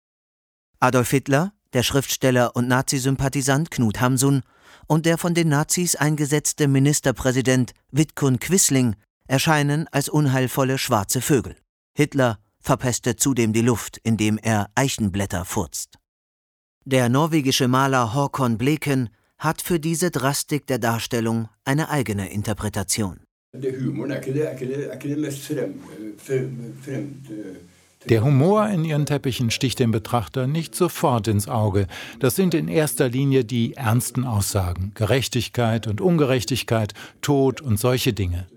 Adolf 0.79 1.11
Hitler, 1.11 1.53
der 1.73 1.83
Schriftsteller 1.83 2.55
und 2.55 2.67
Nazisympathisant 2.67 3.71
Knut 3.71 4.01
Hamsun 4.01 4.43
und 4.87 5.05
der 5.05 5.17
von 5.17 5.33
den 5.33 5.49
Nazis 5.49 5.95
eingesetzte 5.95 6.67
Ministerpräsident 6.67 7.73
Vidkun 7.91 8.39
Quisling 8.39 8.95
erscheinen 9.27 9.87
als 9.91 10.09
unheilvolle 10.09 10.77
schwarze 10.77 11.21
Vögel. 11.21 11.55
Hitler 11.95 12.39
verpestet 12.59 13.19
zudem 13.19 13.53
die 13.53 13.61
Luft, 13.61 13.99
indem 14.03 14.37
er 14.37 14.69
Eichenblätter 14.75 15.45
furzt. 15.45 15.99
Der 16.85 17.09
norwegische 17.09 17.67
Maler 17.67 18.13
Håkon 18.13 18.57
Bleken 18.57 19.09
hat 19.37 19.61
für 19.61 19.79
diese 19.79 20.11
Drastik 20.11 20.67
der 20.67 20.79
Darstellung 20.79 21.49
eine 21.65 21.89
eigene 21.89 22.29
Interpretation. 22.29 23.19
Der 23.53 23.71
Humor 23.71 24.09
ikke 24.09 24.33
det, 24.33 24.45
er 24.45 24.53
ikke 24.53 24.67
det 24.67 25.23
der 28.09 28.23
Humor 28.23 28.67
in 28.67 28.83
ihren 28.83 29.05
Teppichen 29.05 29.49
sticht 29.49 29.79
dem 29.79 29.91
Betrachter 29.91 30.47
nicht 30.47 30.75
sofort 30.75 31.27
ins 31.27 31.47
Auge. 31.47 31.87
Das 32.19 32.35
sind 32.35 32.53
in 32.53 32.67
erster 32.67 33.09
Linie 33.09 33.45
die 33.45 33.73
ernsten 33.75 34.25
Aussagen. 34.25 34.91
Gerechtigkeit 34.93 35.87
und 35.87 36.01
Ungerechtigkeit, 36.01 36.93
Tod 37.21 37.61
und 37.61 37.79
solche 37.79 38.13
Dinge. 38.13 38.47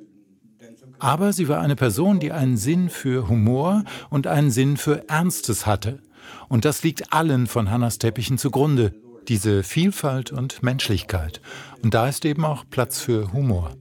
Aber 0.98 1.32
sie 1.32 1.48
war 1.48 1.60
eine 1.60 1.76
Person, 1.76 2.20
die 2.20 2.32
einen 2.32 2.56
Sinn 2.56 2.88
für 2.88 3.28
Humor 3.28 3.84
und 4.10 4.26
einen 4.26 4.50
Sinn 4.50 4.76
für 4.76 5.08
Ernstes 5.08 5.66
hatte. 5.66 6.00
Und 6.48 6.64
das 6.64 6.82
liegt 6.82 7.12
allen 7.12 7.46
von 7.46 7.70
Hannas 7.70 7.98
Teppichen 7.98 8.38
zugrunde, 8.38 8.94
diese 9.28 9.62
Vielfalt 9.62 10.32
und 10.32 10.62
Menschlichkeit. 10.62 11.40
Und 11.82 11.94
da 11.94 12.08
ist 12.08 12.24
eben 12.24 12.44
auch 12.44 12.64
Platz 12.68 13.00
für 13.00 13.32
Humor. 13.32 13.76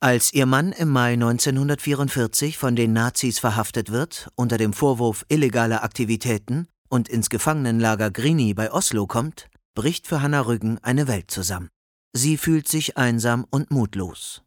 Als 0.00 0.32
ihr 0.32 0.46
Mann 0.46 0.72
im 0.72 0.90
Mai 0.90 1.14
1944 1.14 2.58
von 2.58 2.76
den 2.76 2.92
Nazis 2.92 3.38
verhaftet 3.38 3.90
wird, 3.90 4.28
unter 4.34 4.58
dem 4.58 4.72
Vorwurf 4.72 5.24
illegaler 5.28 5.82
Aktivitäten 5.82 6.68
und 6.88 7.08
ins 7.08 7.30
Gefangenenlager 7.30 8.10
Grini 8.10 8.52
bei 8.54 8.70
Oslo 8.70 9.06
kommt, 9.06 9.48
bricht 9.74 10.06
für 10.06 10.20
Hanna 10.20 10.42
Rüggen 10.42 10.78
eine 10.82 11.08
Welt 11.08 11.30
zusammen. 11.30 11.68
Sie 12.12 12.36
fühlt 12.36 12.68
sich 12.68 12.96
einsam 12.96 13.46
und 13.50 13.70
mutlos. 13.70 14.42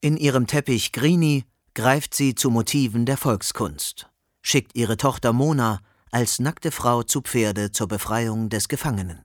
In 0.00 0.16
ihrem 0.16 0.46
Teppich 0.46 0.92
Grini 0.92 1.44
greift 1.74 2.14
sie 2.14 2.34
zu 2.34 2.50
Motiven 2.50 3.06
der 3.06 3.16
Volkskunst, 3.16 4.08
schickt 4.42 4.76
ihre 4.76 4.96
Tochter 4.96 5.32
Mona 5.32 5.80
als 6.10 6.38
nackte 6.38 6.70
Frau 6.70 7.02
zu 7.02 7.22
Pferde 7.22 7.72
zur 7.72 7.88
Befreiung 7.88 8.50
des 8.50 8.68
Gefangenen. 8.68 9.24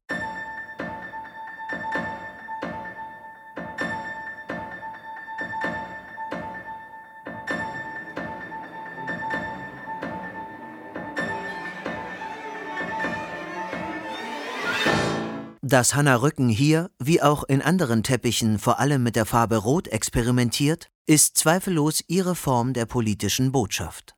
Dass 15.70 15.96
Hanna 15.96 16.16
Rücken 16.16 16.48
hier, 16.48 16.92
wie 16.98 17.22
auch 17.22 17.44
in 17.44 17.62
anderen 17.62 18.02
Teppichen, 18.02 18.58
vor 18.58 18.80
allem 18.80 19.04
mit 19.04 19.18
der 19.18 19.26
Farbe 19.26 19.58
Rot 19.58 19.90
experimentiert, 19.90 20.88
ist 21.06 21.38
zweifellos 21.38 22.02
ihre 22.08 22.36
Form 22.36 22.72
der 22.72 22.86
politischen 22.86 23.52
Botschaft. 23.52 24.16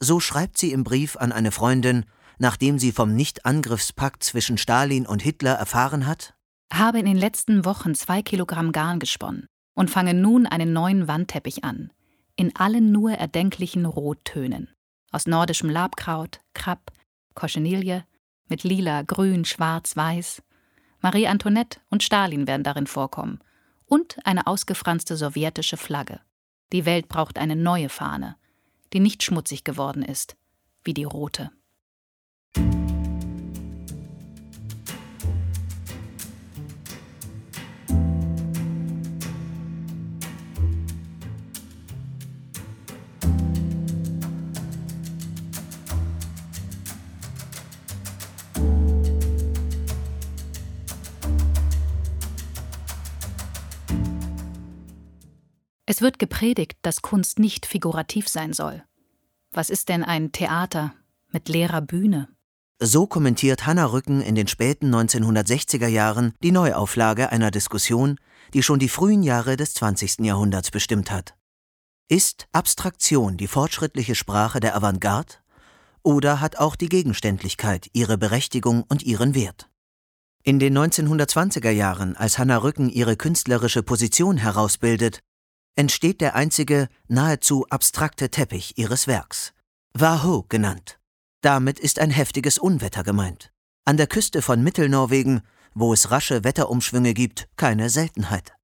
So 0.00 0.20
schreibt 0.20 0.56
sie 0.56 0.72
im 0.72 0.84
Brief 0.84 1.18
an 1.18 1.32
eine 1.32 1.50
Freundin, 1.50 2.06
nachdem 2.38 2.78
sie 2.78 2.92
vom 2.92 3.14
Nichtangriffspakt 3.14 4.24
zwischen 4.24 4.56
Stalin 4.56 5.06
und 5.06 5.20
Hitler 5.20 5.52
erfahren 5.52 6.06
hat: 6.06 6.32
Habe 6.72 6.98
in 6.98 7.04
den 7.04 7.18
letzten 7.18 7.66
Wochen 7.66 7.94
zwei 7.94 8.22
Kilogramm 8.22 8.72
Garn 8.72 8.98
gesponnen 8.98 9.48
und 9.74 9.90
fange 9.90 10.14
nun 10.14 10.46
einen 10.46 10.72
neuen 10.72 11.06
Wandteppich 11.08 11.62
an, 11.62 11.92
in 12.36 12.56
allen 12.56 12.90
nur 12.90 13.10
erdenklichen 13.10 13.84
Rottönen. 13.84 14.70
Aus 15.12 15.26
nordischem 15.26 15.68
Labkraut, 15.68 16.40
Krabb, 16.54 16.90
Cochinelie, 17.34 18.02
mit 18.48 18.64
lila, 18.64 19.02
grün, 19.02 19.44
schwarz, 19.44 19.94
weiß, 19.94 20.40
Marie 21.06 21.28
Antoinette 21.28 21.78
und 21.88 22.02
Stalin 22.02 22.48
werden 22.48 22.64
darin 22.64 22.88
vorkommen. 22.88 23.38
Und 23.86 24.16
eine 24.26 24.48
ausgefranste 24.48 25.16
sowjetische 25.16 25.76
Flagge. 25.76 26.18
Die 26.72 26.84
Welt 26.84 27.06
braucht 27.06 27.38
eine 27.38 27.54
neue 27.54 27.88
Fahne, 27.88 28.34
die 28.92 28.98
nicht 28.98 29.22
schmutzig 29.22 29.62
geworden 29.62 30.02
ist, 30.02 30.34
wie 30.82 30.94
die 30.94 31.04
rote. 31.04 31.52
Es 55.96 56.02
wird 56.02 56.18
gepredigt, 56.18 56.76
dass 56.82 57.00
Kunst 57.00 57.38
nicht 57.38 57.64
figurativ 57.64 58.28
sein 58.28 58.52
soll. 58.52 58.84
Was 59.52 59.70
ist 59.70 59.88
denn 59.88 60.04
ein 60.04 60.30
Theater 60.30 60.92
mit 61.32 61.48
leerer 61.48 61.80
Bühne? 61.80 62.28
So 62.78 63.06
kommentiert 63.06 63.64
Hanna 63.64 63.86
Rücken 63.86 64.20
in 64.20 64.34
den 64.34 64.46
späten 64.46 64.94
1960er 64.94 65.86
Jahren 65.86 66.34
die 66.42 66.52
Neuauflage 66.52 67.32
einer 67.32 67.50
Diskussion, 67.50 68.20
die 68.52 68.62
schon 68.62 68.78
die 68.78 68.90
frühen 68.90 69.22
Jahre 69.22 69.56
des 69.56 69.72
20. 69.72 70.18
Jahrhunderts 70.18 70.70
bestimmt 70.70 71.10
hat. 71.10 71.34
Ist 72.10 72.46
Abstraktion 72.52 73.38
die 73.38 73.48
fortschrittliche 73.48 74.14
Sprache 74.14 74.60
der 74.60 74.76
Avantgarde? 74.76 75.36
Oder 76.02 76.42
hat 76.42 76.56
auch 76.56 76.76
die 76.76 76.90
Gegenständlichkeit 76.90 77.88
ihre 77.94 78.18
Berechtigung 78.18 78.84
und 78.86 79.02
ihren 79.02 79.34
Wert? 79.34 79.70
In 80.42 80.58
den 80.58 80.76
1920er 80.76 81.70
Jahren, 81.70 82.16
als 82.16 82.36
Hanna 82.36 82.58
Rücken 82.58 82.90
ihre 82.90 83.16
künstlerische 83.16 83.82
Position 83.82 84.36
herausbildet, 84.36 85.20
entsteht 85.76 86.20
der 86.20 86.34
einzige, 86.34 86.88
nahezu 87.06 87.66
abstrakte 87.68 88.30
Teppich 88.30 88.76
ihres 88.76 89.06
Werks, 89.06 89.52
Waho 89.92 90.44
genannt. 90.48 90.98
Damit 91.42 91.78
ist 91.78 91.98
ein 91.98 92.10
heftiges 92.10 92.58
Unwetter 92.58 93.04
gemeint. 93.04 93.52
An 93.84 93.96
der 93.96 94.06
Küste 94.08 94.42
von 94.42 94.62
Mittelnorwegen, 94.62 95.42
wo 95.74 95.92
es 95.92 96.10
rasche 96.10 96.42
Wetterumschwünge 96.42 97.14
gibt, 97.14 97.48
keine 97.56 97.88
Seltenheit. 97.90 98.54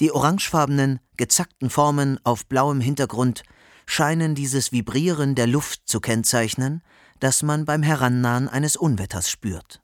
Die 0.00 0.12
orangefarbenen, 0.12 1.00
gezackten 1.16 1.68
Formen 1.68 2.18
auf 2.24 2.46
blauem 2.46 2.80
Hintergrund 2.80 3.42
scheinen 3.84 4.34
dieses 4.34 4.72
Vibrieren 4.72 5.34
der 5.34 5.46
Luft 5.46 5.82
zu 5.86 6.00
kennzeichnen, 6.00 6.82
das 7.20 7.42
man 7.42 7.64
beim 7.64 7.82
Herannahen 7.82 8.48
eines 8.48 8.76
Unwetters 8.76 9.28
spürt. 9.28 9.82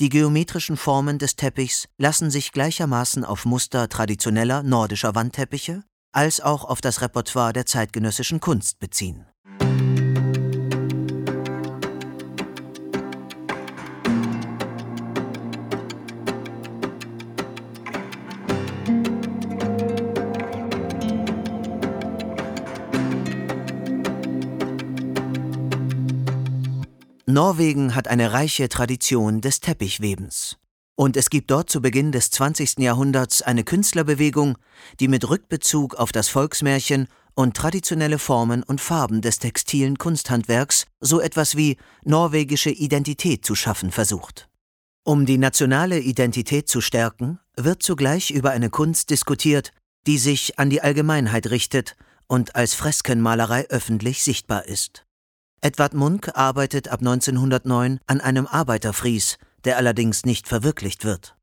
Die 0.00 0.08
geometrischen 0.08 0.76
Formen 0.76 1.18
des 1.18 1.36
Teppichs 1.36 1.88
lassen 1.98 2.30
sich 2.30 2.52
gleichermaßen 2.52 3.24
auf 3.24 3.44
Muster 3.44 3.88
traditioneller 3.88 4.62
nordischer 4.62 5.14
Wandteppiche 5.14 5.84
als 6.12 6.40
auch 6.40 6.64
auf 6.64 6.80
das 6.80 7.00
Repertoire 7.00 7.52
der 7.52 7.66
zeitgenössischen 7.66 8.40
Kunst 8.40 8.78
beziehen. 8.78 9.26
Norwegen 27.30 27.94
hat 27.94 28.08
eine 28.08 28.32
reiche 28.32 28.68
Tradition 28.68 29.40
des 29.40 29.60
Teppichwebens. 29.60 30.56
Und 31.00 31.16
es 31.16 31.30
gibt 31.30 31.52
dort 31.52 31.70
zu 31.70 31.80
Beginn 31.80 32.10
des 32.10 32.32
20. 32.32 32.80
Jahrhunderts 32.80 33.40
eine 33.40 33.62
Künstlerbewegung, 33.62 34.58
die 34.98 35.06
mit 35.06 35.30
Rückbezug 35.30 35.94
auf 35.94 36.10
das 36.10 36.28
Volksmärchen 36.28 37.06
und 37.34 37.56
traditionelle 37.56 38.18
Formen 38.18 38.64
und 38.64 38.80
Farben 38.80 39.20
des 39.20 39.38
textilen 39.38 39.96
Kunsthandwerks 39.96 40.86
so 40.98 41.20
etwas 41.20 41.56
wie 41.56 41.76
norwegische 42.04 42.70
Identität 42.70 43.46
zu 43.46 43.54
schaffen 43.54 43.92
versucht. 43.92 44.48
Um 45.04 45.24
die 45.24 45.38
nationale 45.38 46.00
Identität 46.00 46.68
zu 46.68 46.80
stärken, 46.80 47.38
wird 47.56 47.80
zugleich 47.80 48.32
über 48.32 48.50
eine 48.50 48.68
Kunst 48.68 49.10
diskutiert, 49.10 49.72
die 50.08 50.18
sich 50.18 50.58
an 50.58 50.68
die 50.68 50.82
Allgemeinheit 50.82 51.48
richtet 51.50 51.94
und 52.26 52.56
als 52.56 52.74
Freskenmalerei 52.74 53.70
öffentlich 53.70 54.24
sichtbar 54.24 54.66
ist. 54.66 55.06
Edward 55.60 55.94
Munk 55.94 56.32
arbeitet 56.34 56.88
ab 56.88 56.98
1909 56.98 58.00
an 58.08 58.20
einem 58.20 58.48
Arbeiterfries, 58.48 59.38
der 59.68 59.76
allerdings 59.76 60.24
nicht 60.24 60.48
verwirklicht 60.48 61.04
wird. 61.04 61.36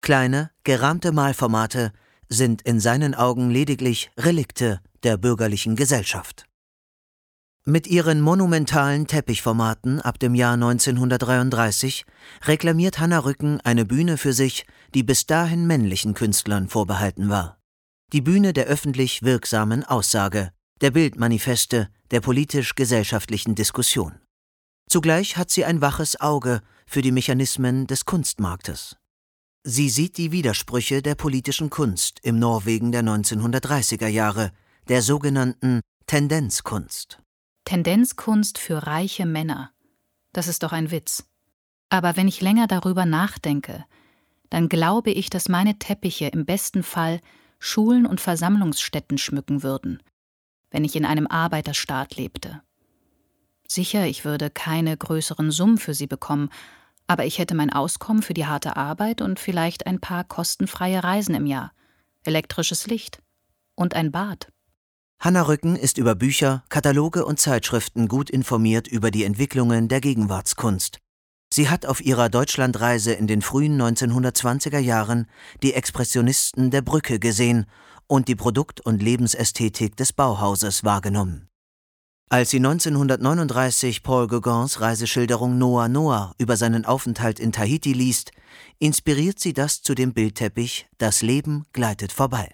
Kleine, 0.00 0.52
gerahmte 0.62 1.10
Malformate 1.10 1.92
sind 2.28 2.62
in 2.62 2.78
seinen 2.78 3.12
Augen 3.16 3.50
lediglich 3.50 4.12
Relikte 4.16 4.80
der 5.02 5.16
bürgerlichen 5.16 5.74
Gesellschaft. 5.74 6.44
Mit 7.64 7.88
ihren 7.88 8.20
monumentalen 8.20 9.08
Teppichformaten 9.08 10.00
ab 10.00 10.20
dem 10.20 10.36
Jahr 10.36 10.54
1933 10.54 12.04
reklamiert 12.44 13.00
Hanna 13.00 13.18
Rücken 13.18 13.60
eine 13.62 13.84
Bühne 13.84 14.16
für 14.16 14.32
sich, 14.32 14.64
die 14.94 15.02
bis 15.02 15.26
dahin 15.26 15.66
männlichen 15.66 16.14
Künstlern 16.14 16.68
vorbehalten 16.68 17.28
war. 17.28 17.58
Die 18.12 18.20
Bühne 18.20 18.52
der 18.52 18.66
öffentlich 18.66 19.24
wirksamen 19.24 19.82
Aussage, 19.82 20.52
der 20.82 20.92
Bildmanifeste, 20.92 21.88
der 22.12 22.20
politisch-gesellschaftlichen 22.20 23.56
Diskussion. 23.56 24.20
Zugleich 24.88 25.36
hat 25.36 25.50
sie 25.50 25.64
ein 25.64 25.80
waches 25.80 26.20
Auge 26.20 26.62
für 26.88 27.02
die 27.02 27.12
Mechanismen 27.12 27.86
des 27.86 28.04
Kunstmarktes. 28.04 28.96
Sie 29.64 29.88
sieht 29.88 30.16
die 30.16 30.30
Widersprüche 30.30 31.02
der 31.02 31.16
politischen 31.16 31.70
Kunst 31.70 32.20
im 32.22 32.38
Norwegen 32.38 32.92
der 32.92 33.02
1930er 33.02 34.06
Jahre, 34.06 34.52
der 34.88 35.02
sogenannten 35.02 35.80
Tendenzkunst. 36.06 37.20
Tendenzkunst 37.64 38.58
für 38.58 38.86
reiche 38.86 39.26
Männer. 39.26 39.72
Das 40.32 40.46
ist 40.46 40.62
doch 40.62 40.72
ein 40.72 40.92
Witz. 40.92 41.24
Aber 41.88 42.16
wenn 42.16 42.28
ich 42.28 42.40
länger 42.40 42.68
darüber 42.68 43.06
nachdenke, 43.06 43.84
dann 44.50 44.68
glaube 44.68 45.10
ich, 45.10 45.30
dass 45.30 45.48
meine 45.48 45.78
Teppiche 45.78 46.26
im 46.26 46.46
besten 46.46 46.82
Fall 46.82 47.20
Schulen 47.58 48.06
und 48.06 48.20
Versammlungsstätten 48.20 49.18
schmücken 49.18 49.62
würden, 49.62 50.02
wenn 50.70 50.84
ich 50.84 50.94
in 50.94 51.04
einem 51.04 51.26
Arbeiterstaat 51.26 52.16
lebte. 52.16 52.62
Sicher, 53.68 54.06
ich 54.06 54.24
würde 54.24 54.50
keine 54.50 54.96
größeren 54.96 55.50
Summen 55.50 55.78
für 55.78 55.94
sie 55.94 56.06
bekommen, 56.06 56.50
aber 57.06 57.24
ich 57.24 57.38
hätte 57.38 57.54
mein 57.54 57.72
Auskommen 57.72 58.22
für 58.22 58.34
die 58.34 58.46
harte 58.46 58.76
Arbeit 58.76 59.20
und 59.20 59.38
vielleicht 59.38 59.86
ein 59.86 60.00
paar 60.00 60.24
kostenfreie 60.24 61.02
Reisen 61.02 61.34
im 61.34 61.46
Jahr, 61.46 61.72
elektrisches 62.24 62.86
Licht 62.86 63.20
und 63.74 63.94
ein 63.94 64.10
Bad. 64.10 64.48
Hanna 65.18 65.42
Rücken 65.42 65.76
ist 65.76 65.98
über 65.98 66.14
Bücher, 66.14 66.64
Kataloge 66.68 67.24
und 67.24 67.40
Zeitschriften 67.40 68.06
gut 68.06 68.28
informiert 68.28 68.86
über 68.86 69.10
die 69.10 69.24
Entwicklungen 69.24 69.88
der 69.88 70.00
Gegenwartskunst. 70.00 70.98
Sie 71.52 71.70
hat 71.70 71.86
auf 71.86 72.04
ihrer 72.04 72.28
Deutschlandreise 72.28 73.12
in 73.12 73.26
den 73.26 73.40
frühen 73.40 73.80
1920er 73.80 74.78
Jahren 74.78 75.26
die 75.62 75.72
Expressionisten 75.72 76.70
der 76.70 76.82
Brücke 76.82 77.18
gesehen 77.18 77.66
und 78.06 78.28
die 78.28 78.36
Produkt- 78.36 78.80
und 78.80 79.02
Lebensästhetik 79.02 79.96
des 79.96 80.12
Bauhauses 80.12 80.84
wahrgenommen. 80.84 81.45
Als 82.28 82.50
sie 82.50 82.56
1939 82.56 84.02
Paul 84.02 84.26
Gauguins 84.26 84.80
Reiseschilderung 84.80 85.58
Noah 85.58 85.88
Noah 85.88 86.34
über 86.38 86.56
seinen 86.56 86.84
Aufenthalt 86.84 87.38
in 87.38 87.52
Tahiti 87.52 87.92
liest, 87.92 88.32
inspiriert 88.80 89.38
sie 89.38 89.52
das 89.52 89.80
zu 89.80 89.94
dem 89.94 90.12
Bildteppich 90.12 90.88
Das 90.98 91.22
Leben 91.22 91.66
gleitet 91.72 92.10
vorbei. 92.10 92.52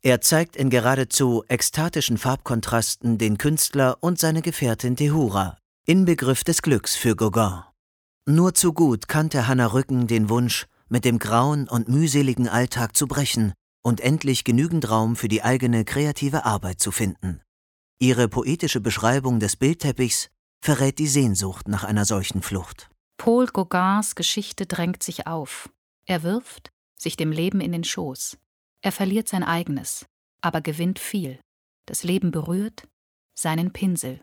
Er 0.00 0.22
zeigt 0.22 0.56
in 0.56 0.70
geradezu 0.70 1.44
ekstatischen 1.46 2.16
Farbkontrasten 2.16 3.18
den 3.18 3.36
Künstler 3.36 3.98
und 4.00 4.18
seine 4.18 4.40
Gefährtin 4.40 4.96
Tehura, 4.96 5.58
Inbegriff 5.84 6.42
des 6.42 6.62
Glücks 6.62 6.96
für 6.96 7.16
Gauguin. 7.16 7.64
Nur 8.24 8.54
zu 8.54 8.72
gut 8.72 9.08
kannte 9.08 9.46
Hannah 9.46 9.74
Rücken 9.74 10.06
den 10.06 10.30
Wunsch, 10.30 10.66
mit 10.88 11.04
dem 11.04 11.18
grauen 11.18 11.68
und 11.68 11.90
mühseligen 11.90 12.48
Alltag 12.48 12.96
zu 12.96 13.06
brechen 13.06 13.52
und 13.82 14.00
endlich 14.00 14.44
genügend 14.44 14.88
Raum 14.88 15.16
für 15.16 15.28
die 15.28 15.42
eigene 15.42 15.84
kreative 15.84 16.46
Arbeit 16.46 16.80
zu 16.80 16.92
finden. 16.92 17.42
Ihre 17.98 18.28
poetische 18.28 18.80
Beschreibung 18.80 19.40
des 19.40 19.56
Bildteppichs 19.56 20.28
verrät 20.60 20.98
die 20.98 21.06
Sehnsucht 21.06 21.66
nach 21.66 21.82
einer 21.82 22.04
solchen 22.04 22.42
Flucht. 22.42 22.90
Paul 23.16 23.46
Gauguins 23.46 24.14
Geschichte 24.14 24.66
drängt 24.66 25.02
sich 25.02 25.26
auf. 25.26 25.70
Er 26.04 26.22
wirft 26.22 26.70
sich 26.98 27.16
dem 27.16 27.32
Leben 27.32 27.62
in 27.62 27.72
den 27.72 27.84
Schoß. 27.84 28.36
Er 28.82 28.92
verliert 28.92 29.28
sein 29.28 29.42
eigenes, 29.42 30.04
aber 30.42 30.60
gewinnt 30.60 30.98
viel. 30.98 31.40
Das 31.86 32.02
Leben 32.02 32.32
berührt 32.32 32.86
seinen 33.34 33.72
Pinsel. 33.72 34.20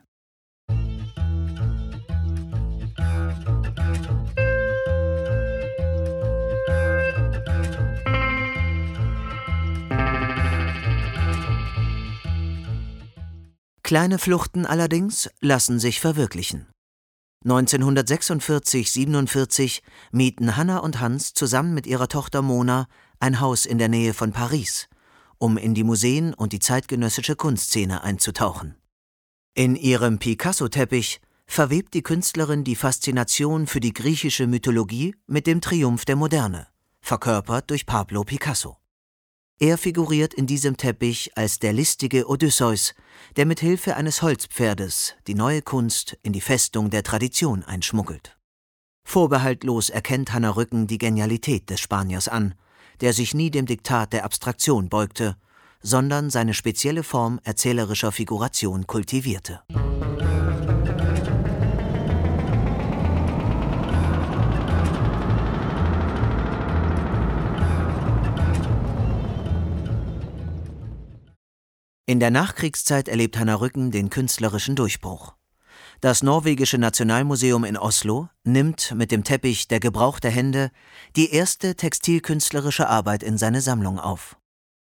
Kleine 13.84 14.18
Fluchten 14.18 14.64
allerdings 14.64 15.28
lassen 15.42 15.78
sich 15.78 16.00
verwirklichen. 16.00 16.66
1946-47 17.44 19.82
mieten 20.10 20.56
Hanna 20.56 20.78
und 20.78 21.00
Hans 21.00 21.34
zusammen 21.34 21.74
mit 21.74 21.86
ihrer 21.86 22.08
Tochter 22.08 22.40
Mona 22.40 22.86
ein 23.20 23.40
Haus 23.40 23.66
in 23.66 23.76
der 23.76 23.90
Nähe 23.90 24.14
von 24.14 24.32
Paris, 24.32 24.88
um 25.36 25.58
in 25.58 25.74
die 25.74 25.84
Museen 25.84 26.32
und 26.32 26.54
die 26.54 26.60
zeitgenössische 26.60 27.36
Kunstszene 27.36 28.02
einzutauchen. 28.02 28.76
In 29.52 29.76
ihrem 29.76 30.18
Picasso-Teppich 30.18 31.20
verwebt 31.46 31.92
die 31.92 32.02
Künstlerin 32.02 32.64
die 32.64 32.76
Faszination 32.76 33.66
für 33.66 33.80
die 33.80 33.92
griechische 33.92 34.46
Mythologie 34.46 35.14
mit 35.26 35.46
dem 35.46 35.60
Triumph 35.60 36.06
der 36.06 36.16
Moderne, 36.16 36.68
verkörpert 37.02 37.68
durch 37.68 37.84
Pablo 37.84 38.24
Picasso. 38.24 38.78
Er 39.60 39.78
figuriert 39.78 40.34
in 40.34 40.46
diesem 40.46 40.76
Teppich 40.76 41.30
als 41.36 41.60
der 41.60 41.72
listige 41.72 42.28
Odysseus, 42.28 42.92
der 43.36 43.46
mit 43.46 43.60
Hilfe 43.60 43.94
eines 43.94 44.20
Holzpferdes 44.20 45.14
die 45.28 45.34
neue 45.34 45.62
Kunst 45.62 46.18
in 46.22 46.32
die 46.32 46.40
Festung 46.40 46.90
der 46.90 47.04
Tradition 47.04 47.62
einschmuggelt. 47.62 48.36
Vorbehaltlos 49.06 49.90
erkennt 49.90 50.32
Hanna 50.32 50.50
Rücken 50.50 50.86
die 50.86 50.98
Genialität 50.98 51.70
des 51.70 51.78
Spaniers 51.78 52.26
an, 52.26 52.54
der 53.00 53.12
sich 53.12 53.34
nie 53.34 53.50
dem 53.50 53.66
Diktat 53.66 54.12
der 54.12 54.24
Abstraktion 54.24 54.88
beugte, 54.88 55.36
sondern 55.80 56.30
seine 56.30 56.54
spezielle 56.54 57.02
Form 57.02 57.38
erzählerischer 57.44 58.10
Figuration 58.10 58.86
kultivierte. 58.86 59.62
'In 72.06 72.20
der 72.20 72.30
Nachkriegszeit 72.30 73.08
erlebt 73.08 73.38
Hanna 73.38 73.54
Rücken 73.54 73.90
den 73.90 74.10
künstlerischen 74.10 74.76
Durchbruch. 74.76 75.34
Das 76.02 76.22
norwegische 76.22 76.76
Nationalmuseum 76.76 77.64
in 77.64 77.78
Oslo 77.78 78.28
nimmt 78.44 78.92
mit 78.94 79.10
dem 79.10 79.24
Teppich 79.24 79.68
Der 79.68 79.80
Gebrauch 79.80 80.20
der 80.20 80.30
Hände 80.30 80.70
die 81.16 81.30
erste 81.30 81.76
textilkünstlerische 81.76 82.88
Arbeit 82.88 83.22
in 83.22 83.38
seine 83.38 83.62
Sammlung 83.62 83.98
auf. 83.98 84.36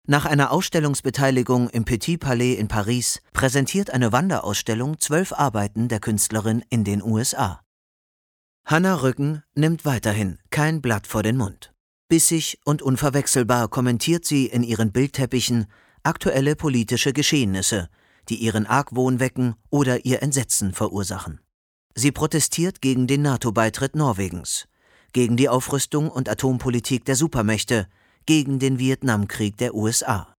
Nach 0.06 0.28
einer 0.28 0.52
Ausstellungsbeteiligung 0.52 1.70
im 1.70 1.84
Petit 1.84 2.20
Palais 2.20 2.54
in 2.54 2.68
Paris 2.68 3.22
präsentiert 3.34 3.90
eine 3.90 4.12
Wanderausstellung 4.12 5.00
zwölf 5.00 5.34
Arbeiten 5.34 5.88
der 5.88 6.00
Künstlerin 6.00 6.64
in 6.70 6.84
den 6.84 7.02
USA. 7.02 7.62
Hanna 8.66 9.02
Rücken 9.02 9.42
nimmt 9.56 9.84
weiterhin 9.84 10.38
kein 10.52 10.80
Blatt 10.80 11.08
vor 11.08 11.24
den 11.24 11.38
Mund. 11.38 11.74
Bissig 12.08 12.60
und 12.66 12.84
unverwechselbar 12.84 13.68
kommentiert 13.68 14.26
sie 14.26 14.46
in 14.46 14.62
ihren 14.62 14.92
Bildteppichen 14.92 15.66
aktuelle 16.04 16.56
politische 16.56 17.14
Geschehnisse, 17.14 17.90
die 18.30 18.36
ihren 18.36 18.66
Argwohn 18.66 19.20
wecken 19.20 19.56
oder 19.70 20.06
ihr 20.06 20.22
Entsetzen 20.22 20.74
verursachen. 20.74 21.40
Sie 21.96 22.12
protestiert 22.12 22.82
gegen 22.82 23.08
den 23.08 23.24
NATO-Beitritt 23.24 23.96
Norwegens, 23.96 24.68
gegen 25.12 25.36
die 25.36 25.50
Aufrüstung 25.50 26.10
und 26.10 26.30
Atompolitik 26.30 27.06
der 27.06 27.16
Supermächte, 27.16 27.88
gegen 28.26 28.60
den 28.60 28.80
Vietnamkrieg 28.80 29.58
der 29.58 29.74
USA. 29.74 30.36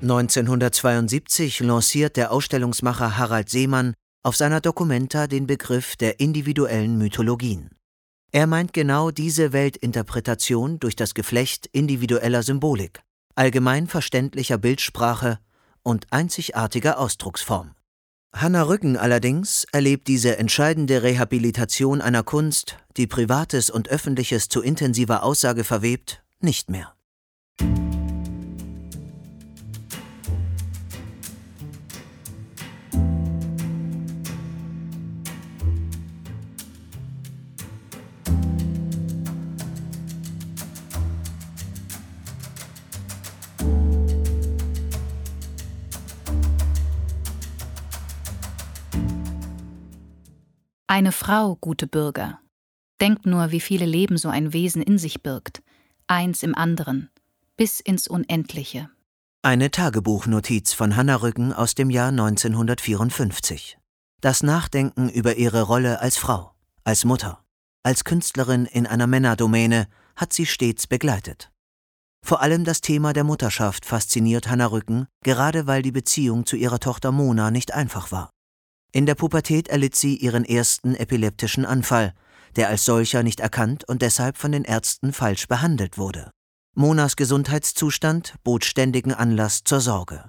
(1972) 0.00 1.60
lanciert 1.60 2.16
der 2.16 2.30
Ausstellungsmacher 2.30 3.18
Harald 3.18 3.50
Seemann 3.50 3.94
auf 4.22 4.36
seiner 4.36 4.60
Documenta 4.60 5.26
den 5.26 5.46
Begriff 5.46 5.96
der 5.96 6.20
individuellen 6.20 6.98
Mythologien 6.98 7.70
er 8.32 8.46
meint 8.46 8.72
genau 8.72 9.10
diese 9.10 9.52
Weltinterpretation 9.52 10.78
durch 10.78 10.96
das 10.96 11.14
Geflecht 11.14 11.66
individueller 11.72 12.42
Symbolik, 12.42 13.00
allgemein 13.34 13.86
verständlicher 13.86 14.58
Bildsprache 14.58 15.38
und 15.82 16.06
einzigartiger 16.10 16.98
Ausdrucksform. 16.98 17.74
Hanna 18.34 18.62
Rücken 18.64 18.96
allerdings 18.98 19.64
erlebt 19.72 20.06
diese 20.06 20.36
entscheidende 20.36 21.02
Rehabilitation 21.02 22.02
einer 22.02 22.22
Kunst, 22.22 22.76
die 22.98 23.06
Privates 23.06 23.70
und 23.70 23.88
Öffentliches 23.88 24.48
zu 24.48 24.60
intensiver 24.60 25.22
Aussage 25.22 25.64
verwebt, 25.64 26.22
nicht 26.40 26.68
mehr. 26.68 26.97
Eine 50.90 51.12
Frau, 51.12 51.54
gute 51.56 51.86
Bürger. 51.86 52.40
Denkt 52.98 53.26
nur, 53.26 53.50
wie 53.50 53.60
viele 53.60 53.84
Leben 53.84 54.16
so 54.16 54.30
ein 54.30 54.54
Wesen 54.54 54.80
in 54.80 54.96
sich 54.96 55.22
birgt, 55.22 55.62
eins 56.06 56.42
im 56.42 56.54
anderen, 56.54 57.10
bis 57.58 57.78
ins 57.78 58.08
Unendliche. 58.08 58.88
Eine 59.42 59.70
Tagebuchnotiz 59.70 60.72
von 60.72 60.96
Hanna 60.96 61.16
Rücken 61.16 61.52
aus 61.52 61.74
dem 61.74 61.90
Jahr 61.90 62.08
1954. 62.08 63.76
Das 64.22 64.42
Nachdenken 64.42 65.10
über 65.10 65.36
ihre 65.36 65.60
Rolle 65.60 66.00
als 66.00 66.16
Frau, 66.16 66.54
als 66.84 67.04
Mutter, 67.04 67.44
als 67.82 68.04
Künstlerin 68.04 68.64
in 68.64 68.86
einer 68.86 69.06
Männerdomäne 69.06 69.88
hat 70.16 70.32
sie 70.32 70.46
stets 70.46 70.86
begleitet. 70.86 71.52
Vor 72.24 72.40
allem 72.40 72.64
das 72.64 72.80
Thema 72.80 73.12
der 73.12 73.24
Mutterschaft 73.24 73.84
fasziniert 73.84 74.48
Hanna 74.48 74.64
Rücken, 74.64 75.06
gerade 75.22 75.66
weil 75.66 75.82
die 75.82 75.92
Beziehung 75.92 76.46
zu 76.46 76.56
ihrer 76.56 76.80
Tochter 76.80 77.12
Mona 77.12 77.50
nicht 77.50 77.74
einfach 77.74 78.10
war. 78.10 78.30
In 78.92 79.06
der 79.06 79.14
Pubertät 79.14 79.68
erlitt 79.68 79.96
sie 79.96 80.16
ihren 80.16 80.44
ersten 80.44 80.94
epileptischen 80.94 81.64
Anfall, 81.64 82.14
der 82.56 82.68
als 82.68 82.84
solcher 82.84 83.22
nicht 83.22 83.40
erkannt 83.40 83.84
und 83.86 84.02
deshalb 84.02 84.36
von 84.36 84.52
den 84.52 84.64
Ärzten 84.64 85.12
falsch 85.12 85.46
behandelt 85.46 85.98
wurde. 85.98 86.30
Monas 86.74 87.16
Gesundheitszustand 87.16 88.34
bot 88.44 88.64
ständigen 88.64 89.12
Anlass 89.12 89.64
zur 89.64 89.80
Sorge. 89.80 90.28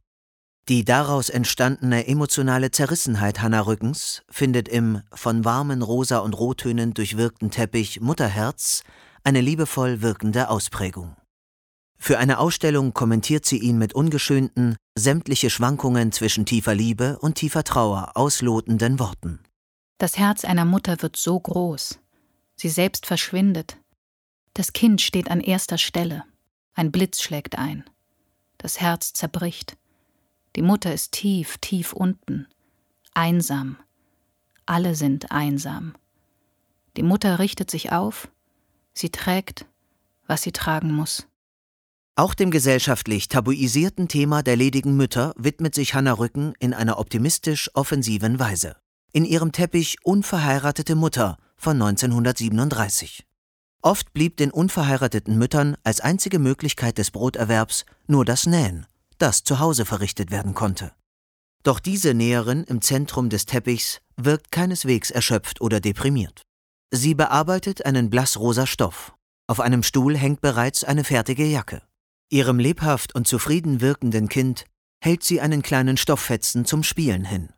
Die 0.67 0.83
daraus 0.83 1.29
entstandene 1.29 2.05
emotionale 2.07 2.69
Zerrissenheit 2.69 3.41
Hanna 3.41 3.61
Rückens 3.61 4.23
findet 4.29 4.67
im 4.67 5.01
von 5.13 5.45
warmen 5.45 5.81
Rosa- 5.81 6.19
und 6.19 6.33
Rottönen 6.33 6.93
durchwirkten 6.93 7.49
Teppich 7.49 8.01
Mutterherz 8.01 8.83
eine 9.23 9.41
liebevoll 9.41 10.01
wirkende 10.01 10.49
Ausprägung. 10.49 11.15
Für 12.01 12.17
eine 12.17 12.39
Ausstellung 12.39 12.93
kommentiert 12.93 13.45
sie 13.45 13.57
ihn 13.57 13.77
mit 13.77 13.93
ungeschönten, 13.93 14.77
sämtliche 14.97 15.49
Schwankungen 15.49 16.11
zwischen 16.11 16.45
tiefer 16.45 16.73
Liebe 16.73 17.19
und 17.19 17.35
tiefer 17.35 17.63
Trauer 17.63 18.11
auslotenden 18.15 18.99
Worten. 18.99 19.39
Das 19.97 20.17
Herz 20.17 20.45
einer 20.45 20.65
Mutter 20.65 21.01
wird 21.01 21.17
so 21.17 21.37
groß. 21.39 21.99
Sie 22.55 22.69
selbst 22.69 23.05
verschwindet. 23.05 23.77
Das 24.53 24.73
Kind 24.73 25.01
steht 25.01 25.29
an 25.29 25.41
erster 25.41 25.77
Stelle. 25.77 26.23
Ein 26.73 26.91
Blitz 26.91 27.21
schlägt 27.21 27.57
ein. 27.57 27.83
Das 28.57 28.79
Herz 28.79 29.13
zerbricht. 29.13 29.77
Die 30.55 30.61
Mutter 30.61 30.93
ist 30.93 31.11
tief, 31.11 31.57
tief 31.59 31.93
unten. 31.93 32.47
Einsam. 33.13 33.77
Alle 34.65 34.95
sind 34.95 35.31
einsam. 35.31 35.95
Die 36.95 37.03
Mutter 37.03 37.39
richtet 37.39 37.69
sich 37.69 37.91
auf. 37.91 38.29
Sie 38.93 39.09
trägt, 39.09 39.65
was 40.27 40.41
sie 40.41 40.51
tragen 40.51 40.91
muss. 40.91 41.28
Auch 42.19 42.33
dem 42.33 42.51
gesellschaftlich 42.51 43.29
tabuisierten 43.29 44.09
Thema 44.09 44.43
der 44.43 44.57
ledigen 44.57 44.97
Mütter 44.97 45.33
widmet 45.37 45.73
sich 45.73 45.93
Hanna 45.93 46.11
Rücken 46.11 46.51
in 46.59 46.73
einer 46.73 46.99
optimistisch 46.99 47.71
offensiven 47.75 48.39
Weise. 48.39 48.75
In 49.13 49.23
ihrem 49.23 49.53
Teppich 49.53 49.95
Unverheiratete 50.03 50.95
Mutter 50.95 51.37
von 51.55 51.81
1937. 51.81 53.25
Oft 53.81 54.11
blieb 54.11 54.35
den 54.35 54.51
unverheirateten 54.51 55.37
Müttern 55.37 55.77
als 55.85 56.01
einzige 56.01 56.39
Möglichkeit 56.39 56.97
des 56.97 57.09
Broterwerbs 57.11 57.85
nur 58.05 58.25
das 58.25 58.45
Nähen, 58.45 58.85
das 59.17 59.45
zu 59.45 59.59
Hause 59.59 59.85
verrichtet 59.85 60.29
werden 60.29 60.53
konnte. 60.53 60.91
Doch 61.63 61.79
diese 61.79 62.13
Näherin 62.13 62.65
im 62.65 62.81
Zentrum 62.81 63.29
des 63.29 63.45
Teppichs 63.45 64.01
wirkt 64.17 64.51
keineswegs 64.51 65.09
erschöpft 65.09 65.61
oder 65.61 65.79
deprimiert. 65.79 66.41
Sie 66.91 67.15
bearbeitet 67.15 67.85
einen 67.85 68.09
blassrosa 68.09 68.67
Stoff. 68.67 69.13
Auf 69.47 69.61
einem 69.61 69.83
Stuhl 69.83 70.17
hängt 70.17 70.41
bereits 70.41 70.83
eine 70.83 71.05
fertige 71.05 71.45
Jacke. 71.45 71.81
Ihrem 72.29 72.59
lebhaft 72.59 73.15
und 73.15 73.27
zufrieden 73.27 73.81
wirkenden 73.81 74.29
Kind 74.29 74.65
hält 75.01 75.23
sie 75.23 75.41
einen 75.41 75.63
kleinen 75.63 75.97
Stofffetzen 75.97 76.63
zum 76.65 76.83
Spielen 76.83 77.25
hin. 77.25 77.49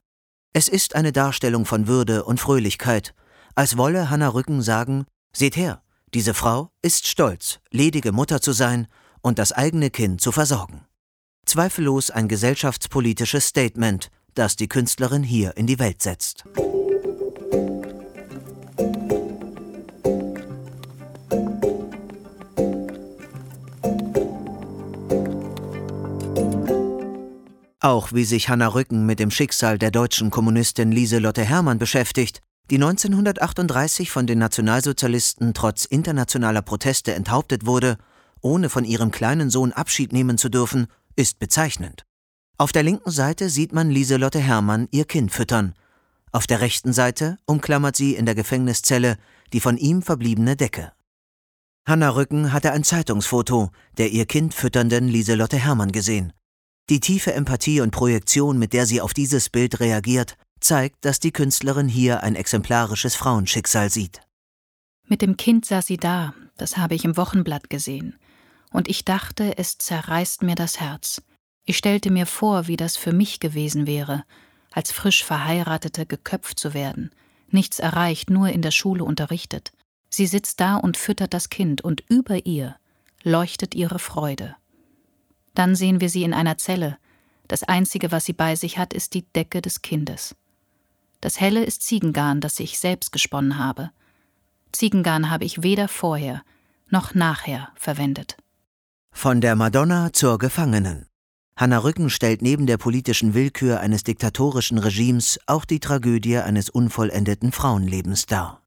Es 0.54 0.68
ist 0.68 0.96
eine 0.96 1.12
Darstellung 1.12 1.66
von 1.66 1.88
Würde 1.88 2.24
und 2.24 2.40
Fröhlichkeit, 2.40 3.14
als 3.56 3.78
wolle 3.78 4.10
Hanna 4.10 4.30
Rücken 4.30 4.62
sagen, 4.62 5.06
seht 5.34 5.58
her, 5.58 5.84
diese 6.14 6.34
Frau 6.34 6.72
ist 6.82 7.08
stolz, 7.08 7.60
ledige 7.70 8.12
Mutter 8.12 8.42
zu 8.42 8.54
sein 8.54 8.88
und 9.22 9.40
das 9.40 9.52
eigene 9.52 9.90
Kind 9.90 10.22
zu 10.22 10.32
versorgen. 10.32 10.86
Zweifellos 11.46 12.10
ein 12.10 12.28
gesellschaftspolitisches 12.28 13.48
Statement, 13.48 14.10
das 14.36 14.56
die 14.56 14.68
Künstlerin 14.70 15.24
hier 15.24 15.58
in 15.58 15.68
die 15.68 15.80
Welt 15.80 16.02
setzt. 16.02 16.46
Auch 27.84 28.14
wie 28.14 28.26
sich 28.26 28.48
Hanna 28.48 28.68
Rücken 28.68 29.08
mit 29.08 29.20
dem 29.20 29.32
Schicksal 29.32 29.80
der 29.80 29.90
deutschen 29.90 30.30
Kommunistin 30.30 30.92
Lieselotte 30.92 31.44
Hermann 31.44 31.80
beschäftigt, 31.80 32.40
die 32.70 32.76
1938 32.76 34.12
von 34.12 34.28
den 34.28 34.38
Nationalsozialisten 34.38 35.56
trotz 35.56 35.86
internationaler 35.86 36.62
Proteste 36.62 37.16
enthauptet 37.16 37.66
wurde, 37.66 37.98
ohne 38.40 38.70
von 38.70 38.86
ihrem 38.86 39.10
kleinen 39.10 39.50
Sohn 39.50 39.72
Abschied 39.72 40.14
nehmen 40.14 40.38
zu 40.38 40.50
dürfen, 40.50 40.86
ist 41.16 41.40
bezeichnend. 41.40 42.06
Auf 42.60 42.72
der 42.72 42.84
linken 42.84 43.10
Seite 43.10 43.50
sieht 43.50 43.74
man 43.74 43.90
Lieselotte 43.90 44.40
Hermann 44.40 44.88
ihr 44.92 45.06
Kind 45.06 45.32
füttern. 45.32 45.74
Auf 46.32 46.46
der 46.46 46.62
rechten 46.62 46.94
Seite 46.94 47.40
umklammert 47.48 47.96
sie 47.96 48.14
in 48.14 48.28
der 48.28 48.36
Gefängniszelle 48.36 49.18
die 49.54 49.60
von 49.60 49.78
ihm 49.78 50.04
verbliebene 50.04 50.56
Decke. 50.56 50.94
Hanna 51.88 52.10
Rücken 52.10 52.54
hatte 52.54 52.74
ein 52.74 52.84
Zeitungsfoto 52.84 53.72
der 53.98 54.12
ihr 54.12 54.28
Kind 54.28 54.54
fütternden 54.54 55.08
Lieselotte 55.08 55.58
Hermann 55.58 55.92
gesehen. 55.92 56.32
Die 56.90 57.00
tiefe 57.00 57.34
Empathie 57.34 57.82
und 57.82 57.92
Projektion, 57.92 58.58
mit 58.60 58.74
der 58.74 58.86
sie 58.86 59.02
auf 59.02 59.14
dieses 59.14 59.50
Bild 59.50 59.80
reagiert, 59.80 60.36
zeigt, 60.60 61.06
dass 61.06 61.20
die 61.20 61.32
Künstlerin 61.32 61.88
hier 61.88 62.24
ein 62.24 62.36
exemplarisches 62.36 63.16
Frauenschicksal 63.16 63.90
sieht. 63.90 64.22
Mit 65.08 65.22
dem 65.22 65.38
Kind 65.38 65.66
saß 65.66 65.86
sie 65.86 65.98
da, 65.98 66.34
das 66.58 66.78
habe 66.78 66.96
ich 66.96 67.06
im 67.06 67.18
Wochenblatt 67.18 67.70
gesehen. 67.70 68.18
Und 68.72 68.88
ich 68.88 69.04
dachte, 69.04 69.58
es 69.58 69.78
zerreißt 69.78 70.44
mir 70.44 70.56
das 70.56 70.80
Herz. 70.80 71.22
Ich 71.66 71.78
stellte 71.78 72.12
mir 72.12 72.26
vor, 72.26 72.68
wie 72.68 72.78
das 72.78 72.98
für 72.98 73.12
mich 73.12 73.40
gewesen 73.40 73.86
wäre, 73.88 74.24
als 74.72 74.92
frisch 74.92 75.24
Verheiratete 75.24 76.06
geköpft 76.06 76.58
zu 76.58 76.74
werden, 76.74 77.12
nichts 77.50 77.80
erreicht, 77.80 78.30
nur 78.30 78.50
in 78.50 78.62
der 78.62 78.72
Schule 78.72 79.04
unterrichtet. 79.04 79.74
Sie 80.10 80.26
sitzt 80.26 80.60
da 80.60 80.78
und 80.78 80.98
füttert 80.98 81.34
das 81.34 81.50
Kind, 81.50 81.82
und 81.82 82.04
über 82.10 82.46
ihr 82.46 82.78
leuchtet 83.24 83.76
ihre 83.76 84.00
Freude. 84.00 84.56
Dann 85.54 85.76
sehen 85.76 86.02
wir 86.02 86.10
sie 86.10 86.24
in 86.24 86.34
einer 86.34 86.58
Zelle. 86.58 86.98
Das 87.48 87.64
Einzige, 87.64 88.12
was 88.12 88.26
sie 88.26 88.34
bei 88.34 88.56
sich 88.56 88.78
hat, 88.78 88.94
ist 88.94 89.14
die 89.14 89.24
Decke 89.34 89.62
des 89.62 89.82
Kindes. 89.82 90.36
Das 91.20 91.40
Helle 91.40 91.64
ist 91.64 91.84
Ziegengarn, 91.84 92.42
das 92.42 92.60
ich 92.60 92.80
selbst 92.80 93.12
gesponnen 93.12 93.58
habe. 93.58 93.92
Ziegengarn 94.72 95.30
habe 95.30 95.46
ich 95.46 95.62
weder 95.62 95.88
vorher 95.88 96.44
noch 96.90 97.14
nachher 97.14 97.70
verwendet. 97.76 98.38
Von 99.12 99.42
der 99.42 99.56
Madonna 99.56 100.14
zur 100.14 100.38
Gefangenen. 100.38 101.08
Hanna 101.56 101.80
Rücken 101.80 102.10
stellt 102.10 102.42
neben 102.42 102.66
der 102.66 102.78
politischen 102.78 103.34
Willkür 103.34 103.82
eines 103.82 104.04
diktatorischen 104.04 104.78
Regimes 104.78 105.40
auch 105.46 105.66
die 105.66 105.80
Tragödie 105.80 106.38
eines 106.38 106.70
unvollendeten 106.70 107.52
Frauenlebens 107.52 108.26
dar. 108.26 108.61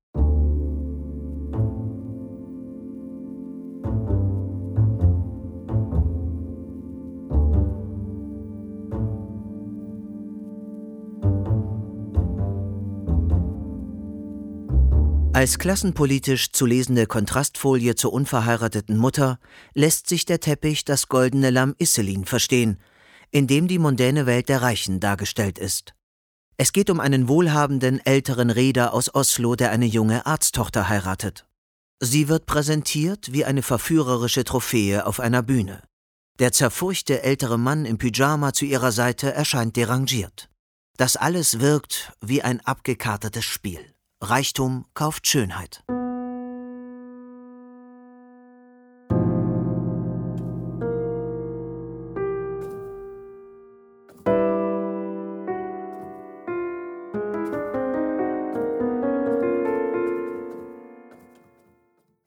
Als 15.35 15.59
klassenpolitisch 15.59 16.53
zu 16.53 16.65
lesende 16.65 17.09
Kontrastfolie 17.09 17.97
zur 17.97 18.13
unverheirateten 18.13 18.97
Mutter 18.97 19.41
lässt 19.75 20.09
sich 20.09 20.27
der 20.27 20.39
Teppich 20.39 20.85
das 20.85 21.09
goldene 21.09 21.51
Lamm 21.51 21.75
Isselin 21.77 22.25
verstehen, 22.25 22.79
in 23.33 23.49
dem 23.49 23.67
die 23.67 23.81
mondäne 23.81 24.27
Welt 24.27 24.49
der 24.49 24.63
Reichen 24.63 25.01
dargestellt 25.01 25.59
ist. 25.59 25.93
Es 26.57 26.73
geht 26.73 26.89
um 26.89 27.01
einen 27.01 27.27
wohlhabenden 27.27 27.99
älteren 28.07 28.49
Reeder 28.49 28.95
aus 28.95 29.13
Oslo, 29.13 29.57
der 29.57 29.73
eine 29.73 29.87
junge 29.87 30.25
Arzttochter 30.25 30.89
heiratet. 30.89 31.49
Sie 31.99 32.29
wird 32.29 32.47
präsentiert 32.47 33.33
wie 33.33 33.45
eine 33.45 33.63
verführerische 33.63 34.45
Trophäe 34.45 35.05
auf 35.05 35.19
einer 35.19 35.43
Bühne. 35.43 35.83
Der 36.39 36.53
zerfurchte 36.53 37.25
ältere 37.25 37.59
Mann 37.59 37.87
im 37.87 37.99
Pyjama 37.99 38.53
zu 38.53 38.67
ihrer 38.67 38.93
Seite 38.93 39.33
erscheint 39.33 39.77
derangiert. 39.77 40.49
Das 40.97 41.17
alles 41.17 41.59
wirkt 41.59 42.13
wie 42.21 42.43
ein 42.43 42.61
abgekartetes 42.61 43.45
Spiel. 43.45 43.94
Reichtum 44.31 44.87
kauft 44.95 45.27
Schönheit. 45.27 45.85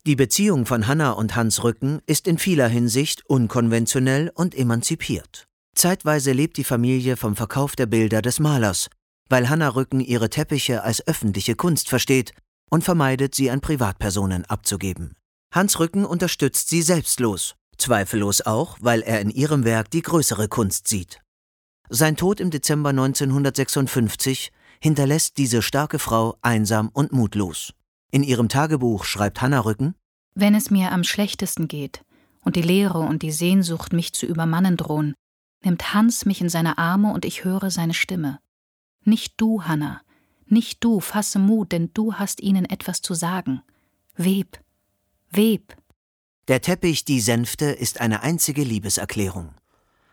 Die 0.08 0.16
Beziehung 0.16 0.66
von 0.66 0.88
Hanna 0.88 1.12
und 1.12 1.36
Hans 1.36 1.66
Rücken 1.66 2.00
ist 2.06 2.30
in 2.30 2.38
vieler 2.38 2.70
Hinsicht 2.70 3.24
unkonventionell 3.28 4.32
und 4.34 4.56
emanzipiert. 4.56 5.50
Zeitweise 5.76 6.32
lebt 6.32 6.56
die 6.56 6.64
Familie 6.64 7.18
vom 7.18 7.36
Verkauf 7.36 7.76
der 7.76 7.88
Bilder 7.88 8.22
des 8.22 8.40
Malers, 8.40 8.90
weil 9.30 9.50
Hanna 9.50 9.70
Rücken 9.70 10.00
ihre 10.00 10.30
Teppiche 10.30 10.84
als 10.84 11.06
öffentliche 11.08 11.56
Kunst 11.56 11.90
versteht 11.90 12.34
und 12.70 12.84
vermeidet, 12.84 13.36
sie 13.36 13.50
an 13.50 13.62
Privatpersonen 13.62 14.46
abzugeben. 14.46 15.16
Hans 15.54 15.80
Rücken 15.80 16.06
unterstützt 16.06 16.70
sie 16.70 16.82
selbstlos, 16.82 17.56
zweifellos 17.78 18.42
auch, 18.42 18.78
weil 18.82 19.02
er 19.02 19.22
in 19.22 19.30
ihrem 19.30 19.64
Werk 19.64 19.90
die 19.92 20.02
größere 20.02 20.48
Kunst 20.48 20.88
sieht. 20.88 21.20
Sein 21.90 22.18
Tod 22.18 22.40
im 22.40 22.52
Dezember 22.52 22.90
1956 22.90 24.52
hinterlässt 24.82 25.38
diese 25.38 25.62
starke 25.62 26.00
Frau 26.00 26.38
einsam 26.42 26.90
und 26.90 27.14
mutlos. 27.14 27.74
In 28.12 28.24
ihrem 28.24 28.50
Tagebuch 28.50 29.06
schreibt 29.06 29.42
Hanna 29.42 29.62
Rücken 29.62 29.96
Wenn 30.36 30.56
es 30.56 30.70
mir 30.70 30.92
am 30.92 31.04
schlechtesten 31.04 31.68
geht 31.68 32.04
und 32.44 32.56
die 32.56 32.62
Leere 32.62 33.00
und 33.00 33.22
die 33.22 33.32
Sehnsucht 33.32 33.94
mich 33.94 34.14
zu 34.14 34.26
übermannen 34.26 34.78
drohen, 34.78 35.14
nimmt 35.64 35.94
Hans 35.94 36.26
mich 36.26 36.42
in 36.42 36.50
seine 36.50 36.78
Arme 36.78 37.14
und 37.14 37.26
ich 37.26 37.44
höre 37.44 37.72
seine 37.72 37.94
Stimme. 37.94 38.40
Nicht 39.08 39.36
du, 39.38 39.64
Hanna, 39.64 40.02
nicht 40.48 40.84
du, 40.84 41.00
fasse 41.00 41.40
Mut, 41.40 41.72
denn 41.72 41.92
du 41.94 42.16
hast 42.16 42.42
ihnen 42.42 42.66
etwas 42.66 43.02
zu 43.02 43.14
sagen. 43.14 43.62
Web, 44.18 44.60
web. 45.32 45.78
Der 46.50 46.60
Teppich 46.60 47.06
Die 47.06 47.22
Sänfte 47.22 47.68
ist 47.68 48.02
eine 48.02 48.22
einzige 48.22 48.66
Liebeserklärung. 48.66 49.54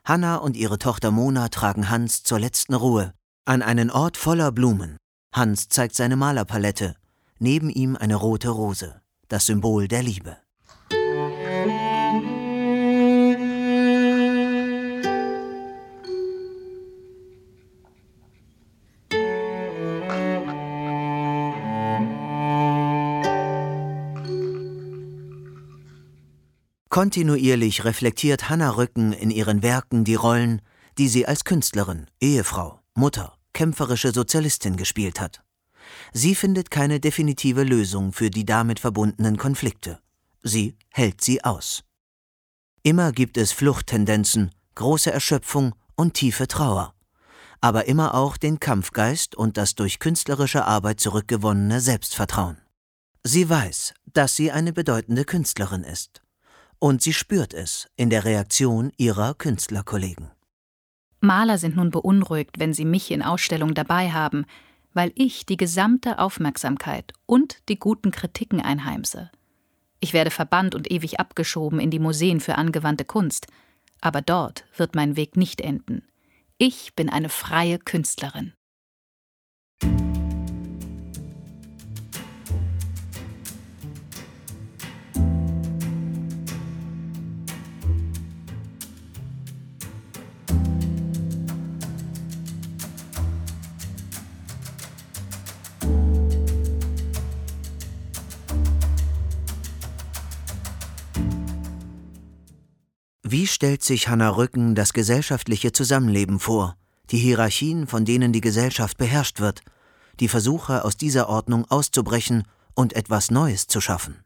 Hanna 0.05 0.37
und 0.37 0.57
ihre 0.57 0.79
Tochter 0.79 1.11
Mona 1.11 1.49
tragen 1.49 1.91
Hans 1.91 2.23
zur 2.23 2.39
letzten 2.39 2.75
Ruhe 2.75 3.15
an 3.45 3.63
einen 3.63 3.91
Ort 3.91 4.17
voller 4.17 4.53
Blumen. 4.53 4.97
Hans 5.33 5.69
zeigt 5.69 5.97
seine 5.97 6.15
Malerpalette, 6.15 6.95
neben 7.41 7.71
ihm 7.71 7.97
eine 7.97 8.15
rote 8.15 8.51
Rose, 8.51 9.03
das 9.27 9.47
Symbol 9.47 9.89
der 9.89 10.05
Liebe. 10.05 10.37
Kontinuierlich 26.95 27.85
reflektiert 27.85 28.49
Hanna 28.49 28.71
Rücken 28.71 29.13
in 29.13 29.33
ihren 29.33 29.65
Werken 29.65 30.05
die 30.05 30.15
Rollen, 30.15 30.63
die 30.97 31.09
sie 31.09 31.27
als 31.27 31.43
Künstlerin, 31.43 32.07
Ehefrau, 32.21 32.79
Mutter, 32.95 33.37
kämpferische 33.53 34.13
Sozialistin 34.13 34.77
gespielt 34.77 35.21
hat. 35.21 35.43
Sie 36.13 36.37
findet 36.37 36.71
keine 36.71 37.01
definitive 37.01 37.65
Lösung 37.65 38.13
für 38.13 38.31
die 38.31 38.45
damit 38.45 38.79
verbundenen 38.79 39.39
Konflikte. 39.39 39.99
Sie 40.45 40.77
hält 40.89 41.21
sie 41.21 41.43
aus. 41.43 41.83
Immer 42.85 43.11
gibt 43.11 43.39
es 43.39 43.51
Fluchttendenzen, 43.51 44.53
große 44.77 45.11
Erschöpfung 45.11 45.75
und 45.97 46.15
tiefe 46.15 46.47
Trauer, 46.47 46.95
aber 47.61 47.87
immer 47.87 48.15
auch 48.15 48.37
den 48.37 48.61
Kampfgeist 48.61 49.35
und 49.35 49.57
das 49.57 49.75
durch 49.75 49.99
künstlerische 49.99 50.65
Arbeit 50.65 51.01
zurückgewonnene 51.01 51.81
Selbstvertrauen. 51.81 52.59
Sie 53.25 53.51
weiß, 53.51 53.95
dass 54.13 54.37
sie 54.37 54.53
eine 54.53 54.73
bedeutende 54.73 55.25
Künstlerin 55.25 55.83
ist. 55.83 56.24
Und 56.85 57.01
sie 57.01 57.15
spürt 57.15 57.55
es 57.55 57.89
in 57.97 58.11
der 58.11 58.27
Reaktion 58.27 58.93
ihrer 58.99 59.33
Künstlerkollegen. 59.33 60.31
Maler 61.21 61.57
sind 61.57 61.77
nun 61.77 61.91
beunruhigt, 61.91 62.59
wenn 62.59 62.75
sie 62.75 62.85
mich 62.85 63.11
in 63.11 63.23
Ausstellungen 63.23 63.75
dabei 63.75 64.13
haben, 64.13 64.45
weil 64.93 65.11
ich 65.15 65.47
die 65.47 65.57
gesamte 65.57 66.19
Aufmerksamkeit 66.19 67.15
und 67.25 67.67
die 67.71 67.79
guten 67.79 68.11
Kritiken 68.11 68.61
einheimse. 68.61 69.31
Ich 69.99 70.13
werde 70.13 70.31
verbannt 70.31 70.75
und 70.75 70.93
ewig 70.93 71.19
abgeschoben 71.19 71.81
in 71.81 71.91
die 71.91 71.99
Museen 71.99 72.39
für 72.39 72.57
angewandte 72.57 73.07
Kunst, 73.07 73.47
aber 74.03 74.21
dort 74.21 74.67
wird 74.77 74.95
mein 74.95 75.17
Weg 75.17 75.39
nicht 75.39 75.63
enden. 75.63 76.07
Ich 76.59 76.95
bin 76.95 77.09
eine 77.09 77.31
freie 77.31 77.79
Künstlerin. 77.79 78.53
Wie 103.35 103.49
stellt 103.49 103.83
sich 103.83 104.07
Hannah 104.07 104.29
Rücken 104.29 104.77
das 104.77 104.93
gesellschaftliche 104.93 105.73
Zusammenleben 105.73 106.39
vor, 106.39 106.77
die 107.11 107.19
Hierarchien, 107.19 107.89
von 107.89 108.05
denen 108.05 108.33
die 108.33 108.41
Gesellschaft 108.41 108.97
beherrscht 108.97 109.41
wird, 109.41 109.63
die 110.21 110.29
Versuche 110.29 110.85
aus 110.85 110.97
dieser 110.97 111.29
Ordnung 111.29 111.69
auszubrechen 111.69 112.45
und 112.77 112.93
etwas 112.93 113.33
Neues 113.33 113.67
zu 113.67 113.81
schaffen? 113.81 114.23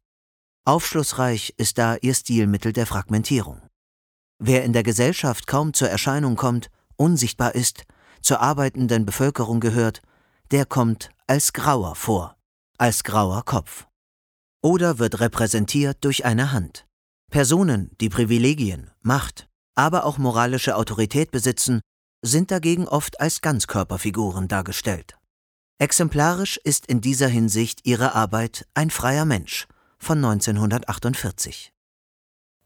Aufschlussreich 0.67 1.55
ist 1.57 1.79
da 1.79 1.97
ihr 2.03 2.13
Stilmittel 2.13 2.75
der 2.75 2.85
Fragmentierung. 2.85 3.63
Wer 4.39 4.63
in 4.65 4.75
der 4.75 4.83
Gesellschaft 4.83 5.47
kaum 5.47 5.73
zur 5.73 5.89
Erscheinung 5.89 6.37
kommt, 6.37 6.69
unsichtbar 6.97 7.55
ist, 7.55 7.85
zur 8.21 8.43
arbeitenden 8.43 9.07
Bevölkerung 9.07 9.61
gehört, 9.61 10.03
der 10.51 10.67
kommt 10.67 11.09
als 11.27 11.55
grauer 11.55 11.95
vor, 11.95 12.37
als 12.77 13.05
grauer 13.05 13.43
Kopf. 13.47 13.87
Oder 14.61 14.99
wird 14.99 15.19
repräsentiert 15.19 16.05
durch 16.05 16.27
eine 16.27 16.53
Hand. 16.53 16.88
Personen, 17.31 17.91
die 18.01 18.09
Privilegien, 18.09 18.91
Macht, 19.03 19.49
aber 19.75 20.07
auch 20.07 20.17
moralische 20.17 20.77
Autorität 20.77 21.31
besitzen, 21.31 21.81
sind 22.23 22.51
dagegen 22.51 22.89
oft 22.89 23.21
als 23.21 23.43
Ganzkörperfiguren 23.43 24.49
dargestellt. 24.49 25.19
Exemplarisch 25.79 26.59
ist 26.65 26.87
in 26.87 27.01
dieser 27.01 27.29
Hinsicht 27.29 27.81
ihre 27.85 28.15
Arbeit 28.15 28.67
Ein 28.75 28.91
freier 28.91 29.27
Mensch 29.27 29.69
von 29.99 30.19
1948. 30.19 31.73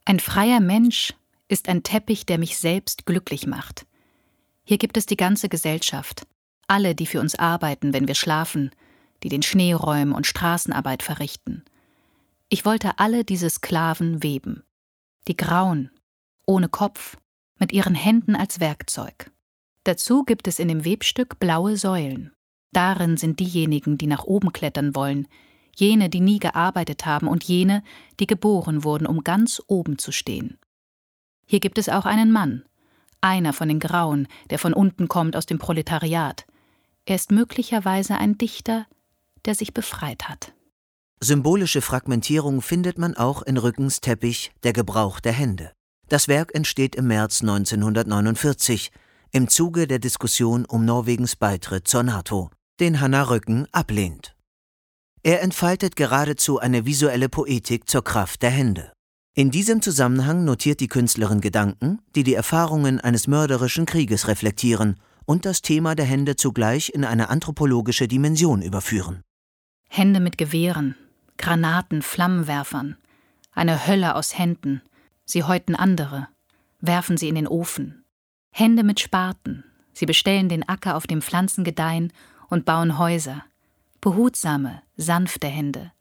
Ein 0.05 0.20
freier 0.20 0.61
Mensch 0.61 1.12
ist 1.48 1.68
ein 1.68 1.83
Teppich, 1.83 2.25
der 2.25 2.38
mich 2.38 2.57
selbst 2.57 3.05
glücklich 3.05 3.46
macht. 3.46 3.85
Hier 4.64 4.79
gibt 4.79 4.96
es 4.96 5.07
die 5.07 5.16
ganze 5.16 5.48
Gesellschaft, 5.48 6.27
alle, 6.68 6.94
die 6.94 7.07
für 7.07 7.20
uns 7.20 7.35
arbeiten, 7.35 7.92
wenn 7.92 8.07
wir 8.07 8.14
schlafen, 8.14 8.70
die 9.22 9.29
den 9.29 9.42
Schnee 9.42 9.75
räumen 9.75 10.12
und 10.12 10.27
Straßenarbeit 10.27 11.03
verrichten. 11.03 11.64
Ich 12.52 12.66
wollte 12.66 12.98
alle 12.98 13.24
diese 13.24 13.48
Sklaven 13.48 14.22
weben. 14.22 14.62
Die 15.26 15.38
grauen, 15.38 15.90
ohne 16.44 16.68
Kopf, 16.68 17.16
mit 17.58 17.72
ihren 17.72 17.94
Händen 17.94 18.36
als 18.36 18.60
Werkzeug. 18.60 19.30
Dazu 19.84 20.22
gibt 20.22 20.46
es 20.46 20.58
in 20.58 20.68
dem 20.68 20.84
Webstück 20.84 21.38
blaue 21.38 21.78
Säulen. 21.78 22.30
Darin 22.70 23.16
sind 23.16 23.40
diejenigen, 23.40 23.96
die 23.96 24.06
nach 24.06 24.24
oben 24.24 24.52
klettern 24.52 24.94
wollen, 24.94 25.28
jene, 25.74 26.10
die 26.10 26.20
nie 26.20 26.40
gearbeitet 26.40 27.06
haben 27.06 27.26
und 27.26 27.42
jene, 27.42 27.82
die 28.20 28.26
geboren 28.26 28.84
wurden, 28.84 29.06
um 29.06 29.24
ganz 29.24 29.62
oben 29.66 29.96
zu 29.96 30.12
stehen. 30.12 30.58
Hier 31.46 31.60
gibt 31.60 31.78
es 31.78 31.88
auch 31.88 32.04
einen 32.04 32.32
Mann, 32.32 32.66
einer 33.22 33.54
von 33.54 33.68
den 33.68 33.80
Grauen, 33.80 34.28
der 34.50 34.58
von 34.58 34.74
unten 34.74 35.08
kommt 35.08 35.36
aus 35.36 35.46
dem 35.46 35.58
Proletariat. 35.58 36.44
Er 37.06 37.14
ist 37.16 37.32
möglicherweise 37.32 38.18
ein 38.18 38.36
Dichter, 38.36 38.86
der 39.46 39.54
sich 39.54 39.72
befreit 39.72 40.28
hat. 40.28 40.52
Symbolische 41.24 41.82
Fragmentierung 41.82 42.62
findet 42.62 42.98
man 42.98 43.16
auch 43.16 43.42
in 43.42 43.56
Rückens 43.56 44.00
Teppich 44.00 44.50
Der 44.64 44.72
Gebrauch 44.72 45.20
der 45.20 45.30
Hände. 45.30 45.70
Das 46.08 46.26
Werk 46.26 46.52
entsteht 46.52 46.96
im 46.96 47.06
März 47.06 47.42
1949 47.42 48.90
im 49.30 49.46
Zuge 49.46 49.87
der 49.87 50.00
Diskussion 50.00 50.64
um 50.64 50.85
Norwegens 50.85 51.37
Beitritt 51.37 51.87
zur 51.87 52.02
NATO, 52.02 52.50
den 52.80 53.00
Hanna 53.00 53.22
Rücken 53.22 53.68
ablehnt. 53.70 54.35
Er 55.22 55.42
entfaltet 55.42 55.94
geradezu 55.94 56.58
eine 56.58 56.87
visuelle 56.87 57.28
Poetik 57.28 57.88
zur 57.88 58.02
Kraft 58.02 58.42
der 58.42 58.50
Hände. 58.50 58.92
In 59.37 59.52
diesem 59.52 59.80
Zusammenhang 59.80 60.44
notiert 60.44 60.80
die 60.80 60.88
Künstlerin 60.88 61.40
Gedanken, 61.40 62.00
die 62.16 62.24
die 62.24 62.35
Erfahrungen 62.35 62.98
eines 62.98 63.28
mörderischen 63.28 63.87
Krieges 63.87 64.26
reflektieren 64.26 64.96
und 65.24 65.44
das 65.44 65.62
Thema 65.62 65.94
der 65.94 66.04
Hände 66.04 66.35
zugleich 66.35 66.90
in 66.92 67.04
eine 67.04 67.30
anthropologische 67.30 68.08
Dimension 68.08 68.61
überführen. 68.61 69.22
Hände 69.88 70.20
mit 70.20 70.37
Gewehren, 70.37 70.96
Granaten, 71.38 72.02
Flammenwerfern, 72.02 72.96
eine 73.52 73.86
Hölle 73.86 74.14
aus 74.14 74.38
Händen. 74.38 74.82
Sie 75.24 75.44
häuten 75.44 75.74
andere, 75.74 76.28
werfen 76.80 77.16
sie 77.16 77.28
in 77.28 77.34
den 77.34 77.48
Ofen. 77.48 78.04
Hände 78.50 78.82
mit 78.82 79.00
Spaten. 79.00 79.64
Sie 79.92 80.06
bestellen 80.06 80.48
den 80.48 80.68
Acker, 80.68 80.96
auf 80.96 81.06
dem 81.06 81.22
Pflanzen 81.22 81.64
gedeihen, 81.64 82.12
und 82.48 82.64
bauen 82.64 82.98
Häuser. 82.98 83.44
Behutsame, 84.00 84.82
sanfte 84.96 85.46
Hände. 85.46 85.92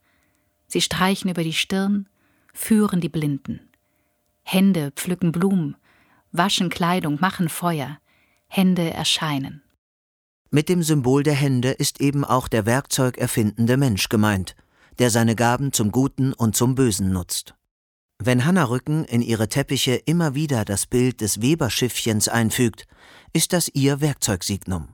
Sie 0.67 0.81
streichen 0.81 1.29
über 1.29 1.43
die 1.43 1.53
Stirn, 1.53 2.09
führen 2.53 2.99
die 2.99 3.09
Blinden. 3.09 3.69
Hände 4.43 4.91
pflücken 4.91 5.31
Blumen, 5.31 5.77
waschen 6.31 6.69
Kleidung, 6.69 7.19
machen 7.21 7.47
Feuer. 7.47 7.99
Hände 8.47 8.89
erscheinen. 8.93 9.61
Mit 10.49 10.67
dem 10.67 10.83
Symbol 10.83 11.23
der 11.23 11.35
Hände 11.35 11.71
ist 11.71 12.01
eben 12.01 12.25
auch 12.25 12.49
der 12.49 12.65
werkzeugerfindende 12.65 13.77
Mensch 13.77 14.09
gemeint– 14.09 14.55
der 14.99 15.09
seine 15.09 15.35
Gaben 15.35 15.73
zum 15.73 15.91
Guten 15.91 16.33
und 16.33 16.55
zum 16.55 16.75
Bösen 16.75 17.11
nutzt. 17.11 17.55
Wenn 18.23 18.45
Hanna 18.45 18.65
Rücken 18.65 19.03
in 19.05 19.21
ihre 19.21 19.49
Teppiche 19.49 19.95
immer 19.95 20.35
wieder 20.35 20.63
das 20.63 20.85
Bild 20.85 21.21
des 21.21 21.41
Weberschiffchens 21.41 22.27
einfügt, 22.27 22.85
ist 23.33 23.51
das 23.53 23.67
ihr 23.69 23.99
Werkzeugsignum. 23.99 24.89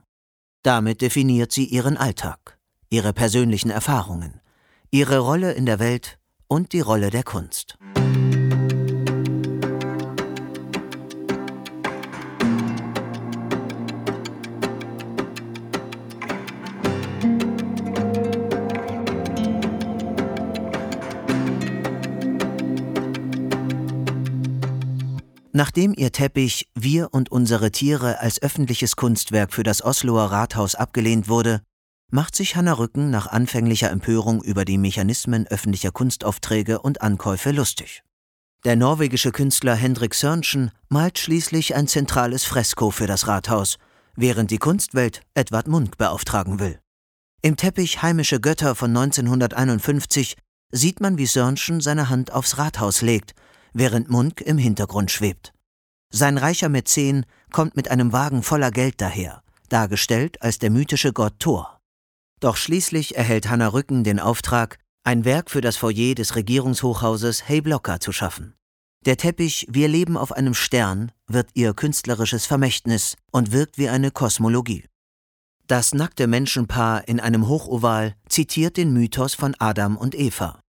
Damit 0.62 1.02
definiert 1.02 1.52
sie 1.52 1.66
ihren 1.66 1.96
Alltag, 1.96 2.58
ihre 2.88 3.12
persönlichen 3.12 3.70
Erfahrungen, 3.70 4.40
ihre 4.90 5.18
Rolle 5.18 5.52
in 5.52 5.66
der 5.66 5.78
Welt 5.78 6.18
und 6.46 6.72
die 6.72 6.80
Rolle 6.80 7.10
der 7.10 7.22
Kunst. 7.22 7.76
Nachdem 25.58 25.92
ihr 25.92 26.12
Teppich 26.12 26.68
Wir 26.76 27.12
und 27.12 27.32
unsere 27.32 27.72
Tiere 27.72 28.20
als 28.20 28.40
öffentliches 28.40 28.94
Kunstwerk 28.94 29.52
für 29.52 29.64
das 29.64 29.84
Osloer 29.84 30.30
Rathaus 30.30 30.76
abgelehnt 30.76 31.28
wurde, 31.28 31.62
macht 32.12 32.36
sich 32.36 32.54
Hanna 32.54 32.74
Rücken 32.74 33.10
nach 33.10 33.26
anfänglicher 33.26 33.90
Empörung 33.90 34.40
über 34.40 34.64
die 34.64 34.78
Mechanismen 34.78 35.48
öffentlicher 35.48 35.90
Kunstaufträge 35.90 36.78
und 36.78 37.02
Ankäufe 37.02 37.50
lustig. 37.50 38.04
Der 38.64 38.76
norwegische 38.76 39.32
Künstler 39.32 39.74
Hendrik 39.74 40.14
Sörnschen 40.14 40.70
malt 40.90 41.18
schließlich 41.18 41.74
ein 41.74 41.88
zentrales 41.88 42.44
Fresko 42.44 42.92
für 42.92 43.08
das 43.08 43.26
Rathaus, 43.26 43.78
während 44.14 44.52
die 44.52 44.58
Kunstwelt 44.58 45.22
Edvard 45.34 45.66
Munch 45.66 45.96
beauftragen 45.98 46.60
will. 46.60 46.78
Im 47.42 47.56
Teppich 47.56 48.00
Heimische 48.00 48.38
Götter 48.38 48.76
von 48.76 48.96
1951 48.96 50.36
sieht 50.70 51.00
man, 51.00 51.18
wie 51.18 51.26
Sörnschen 51.26 51.80
seine 51.80 52.08
Hand 52.08 52.32
aufs 52.32 52.58
Rathaus 52.58 53.02
legt 53.02 53.34
während 53.72 54.10
Munk 54.10 54.40
im 54.40 54.58
Hintergrund 54.58 55.10
schwebt. 55.10 55.52
Sein 56.10 56.38
reicher 56.38 56.68
Mäzen 56.68 57.26
kommt 57.52 57.76
mit 57.76 57.90
einem 57.90 58.12
Wagen 58.12 58.42
voller 58.42 58.70
Geld 58.70 59.00
daher, 59.00 59.42
dargestellt 59.68 60.40
als 60.42 60.58
der 60.58 60.70
mythische 60.70 61.12
Gott 61.12 61.38
Thor. 61.38 61.80
Doch 62.40 62.56
schließlich 62.56 63.16
erhält 63.16 63.48
Hanna 63.48 63.68
Rücken 63.68 64.04
den 64.04 64.20
Auftrag, 64.20 64.78
ein 65.04 65.24
Werk 65.24 65.50
für 65.50 65.60
das 65.60 65.76
Foyer 65.76 66.14
des 66.14 66.36
Regierungshochhauses 66.36 67.48
Hey 67.48 67.60
Blocker 67.60 68.00
zu 68.00 68.12
schaffen. 68.12 68.54
Der 69.06 69.16
Teppich 69.16 69.66
Wir 69.70 69.88
leben 69.88 70.16
auf 70.16 70.32
einem 70.32 70.54
Stern 70.54 71.12
wird 71.26 71.50
ihr 71.54 71.72
künstlerisches 71.74 72.46
Vermächtnis 72.46 73.16
und 73.30 73.52
wirkt 73.52 73.78
wie 73.78 73.88
eine 73.88 74.10
Kosmologie. 74.10 74.84
Das 75.66 75.94
nackte 75.94 76.26
Menschenpaar 76.26 77.06
in 77.06 77.20
einem 77.20 77.48
Hochoval 77.48 78.16
zitiert 78.28 78.76
den 78.76 78.92
Mythos 78.92 79.34
von 79.34 79.54
Adam 79.58 79.96
und 79.96 80.14
Eva, 80.14 80.60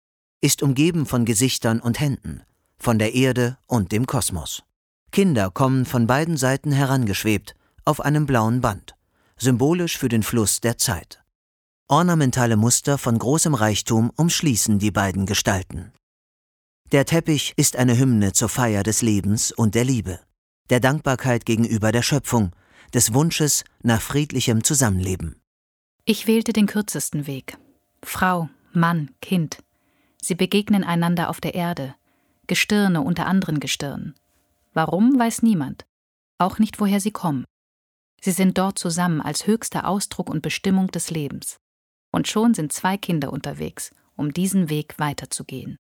ist 0.40 0.62
umgeben 0.62 1.06
von 1.06 1.24
Gesichtern 1.24 1.80
und 1.80 2.00
Händen, 2.00 2.42
von 2.78 2.98
der 2.98 3.14
Erde 3.14 3.58
und 3.66 3.92
dem 3.92 4.06
Kosmos. 4.06 4.62
Kinder 5.10 5.50
kommen 5.50 5.86
von 5.86 6.06
beiden 6.06 6.36
Seiten 6.36 6.72
herangeschwebt 6.72 7.54
auf 7.84 8.00
einem 8.00 8.26
blauen 8.26 8.60
Band, 8.60 8.94
symbolisch 9.36 9.96
für 9.98 10.08
den 10.08 10.22
Fluss 10.22 10.60
der 10.60 10.78
Zeit. 10.78 11.22
Ornamentale 11.88 12.56
Muster 12.56 12.98
von 12.98 13.18
großem 13.18 13.54
Reichtum 13.54 14.10
umschließen 14.16 14.78
die 14.78 14.90
beiden 14.90 15.24
Gestalten. 15.24 15.92
Der 16.92 17.06
Teppich 17.06 17.54
ist 17.56 17.76
eine 17.76 17.98
Hymne 17.98 18.32
zur 18.32 18.48
Feier 18.48 18.82
des 18.82 19.02
Lebens 19.02 19.52
und 19.52 19.74
der 19.74 19.84
Liebe, 19.84 20.20
der 20.70 20.80
Dankbarkeit 20.80 21.46
gegenüber 21.46 21.92
der 21.92 22.02
Schöpfung, 22.02 22.52
des 22.94 23.14
Wunsches 23.14 23.64
nach 23.82 24.00
friedlichem 24.00 24.64
Zusammenleben. 24.64 25.40
Ich 26.04 26.26
wählte 26.26 26.52
den 26.52 26.66
kürzesten 26.66 27.26
Weg. 27.26 27.58
Frau, 28.02 28.48
Mann, 28.72 29.10
Kind. 29.20 29.58
Sie 30.20 30.34
begegnen 30.34 30.84
einander 30.84 31.28
auf 31.28 31.40
der 31.40 31.54
Erde, 31.54 31.94
Gestirne 32.48 33.02
unter 33.02 33.26
anderen 33.26 33.60
Gestirnen. 33.60 34.14
Warum, 34.74 35.16
weiß 35.16 35.42
niemand. 35.42 35.86
Auch 36.38 36.58
nicht, 36.58 36.80
woher 36.80 37.00
sie 37.00 37.12
kommen. 37.12 37.44
Sie 38.20 38.32
sind 38.32 38.58
dort 38.58 38.78
zusammen 38.78 39.20
als 39.20 39.46
höchster 39.46 39.86
Ausdruck 39.86 40.28
und 40.28 40.42
Bestimmung 40.42 40.88
des 40.88 41.10
Lebens. 41.10 41.58
Und 42.10 42.26
schon 42.26 42.54
sind 42.54 42.72
zwei 42.72 42.96
Kinder 42.96 43.32
unterwegs, 43.32 43.92
um 44.16 44.32
diesen 44.32 44.70
Weg 44.70 44.98
weiterzugehen. 44.98 45.76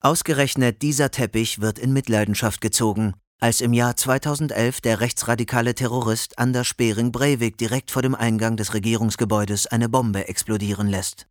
Ausgerechnet 0.00 0.82
dieser 0.82 1.10
Teppich 1.10 1.60
wird 1.60 1.78
in 1.78 1.92
Mitleidenschaft 1.92 2.60
gezogen, 2.60 3.14
als 3.40 3.60
im 3.60 3.72
Jahr 3.72 3.96
2011 3.96 4.80
der 4.80 5.00
rechtsradikale 5.00 5.74
Terrorist 5.74 6.38
Anders 6.38 6.74
Behring 6.74 7.12
Breivik 7.12 7.58
direkt 7.58 7.90
vor 7.90 8.02
dem 8.02 8.14
Eingang 8.14 8.56
des 8.56 8.74
Regierungsgebäudes 8.74 9.66
eine 9.66 9.88
Bombe 9.88 10.28
explodieren 10.28 10.88
lässt. 10.88 11.26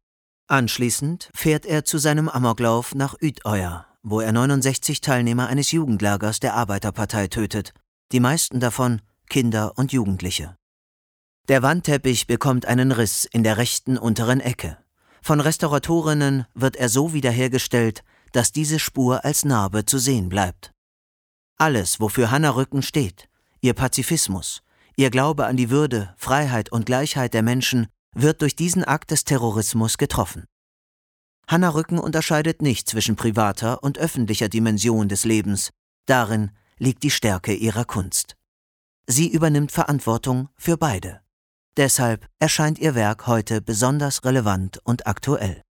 Anschließend 0.48 1.30
fährt 1.34 1.66
er 1.66 1.86
zu 1.86 1.98
seinem 1.98 2.30
Amoklauf 2.30 2.94
nach 2.94 3.16
Utøya, 3.22 3.88
wo 4.08 4.22
er 4.22 4.32
69 4.32 5.02
Teilnehmer 5.02 5.48
eines 5.48 5.72
Jugendlagers 5.72 6.40
der 6.40 6.54
Arbeiterpartei 6.54 7.28
tötet, 7.28 7.74
die 8.12 8.20
meisten 8.20 8.60
davon 8.60 9.02
Kinder 9.30 9.74
und 9.78 9.92
Jugendliche. 9.92 10.56
Der 11.48 11.64
Wandteppich 11.64 12.28
bekommt 12.28 12.68
einen 12.68 12.92
Riss 12.92 13.26
in 13.26 13.44
der 13.44 13.58
rechten 13.58 13.98
unteren 13.98 14.42
Ecke. 14.42 14.78
Von 15.24 15.40
Restauratorinnen 15.40 16.46
wird 16.54 16.76
er 16.76 16.88
so 16.88 17.14
wiederhergestellt, 17.14 18.04
dass 18.32 18.52
diese 18.52 18.78
Spur 18.78 19.26
als 19.26 19.44
Narbe 19.44 19.86
zu 19.86 19.98
sehen 19.98 20.30
bleibt. 20.30 20.72
Alles, 21.58 22.00
wofür 22.00 22.30
Hanna 22.30 22.52
Rücken 22.52 22.84
steht, 22.84 23.28
ihr 23.60 23.74
Pazifismus, 23.74 24.62
ihr 24.96 25.10
Glaube 25.10 25.48
an 25.48 25.58
die 25.58 25.72
Würde, 25.72 26.14
Freiheit 26.16 26.72
und 26.72 26.86
Gleichheit 26.86 27.34
der 27.34 27.42
Menschen, 27.42 27.88
wird 28.14 28.44
durch 28.44 28.56
diesen 28.56 28.84
Akt 28.84 29.10
des 29.10 29.24
Terrorismus 29.24 29.98
getroffen. 29.98 30.46
Hanna 31.48 31.70
Rücken 31.70 32.00
unterscheidet 32.00 32.62
nicht 32.62 32.90
zwischen 32.90 33.16
privater 33.16 33.84
und 33.84 33.98
öffentlicher 33.98 34.50
Dimension 34.50 35.10
des 35.10 35.26
Lebens. 35.26 35.72
Darin 36.06 36.52
liegt 36.78 37.04
die 37.04 37.12
Stärke 37.12 37.54
ihrer 37.54 37.86
Kunst. 37.86 38.36
Sie 39.08 39.28
übernimmt 39.28 39.72
Verantwortung 39.72 40.50
für 40.56 40.78
beide. 40.78 41.22
Deshalb 41.78 42.28
erscheint 42.40 42.80
ihr 42.80 42.96
Werk 42.96 43.28
heute 43.28 43.62
besonders 43.62 44.24
relevant 44.24 44.80
und 44.84 45.08
aktuell. 45.08 45.62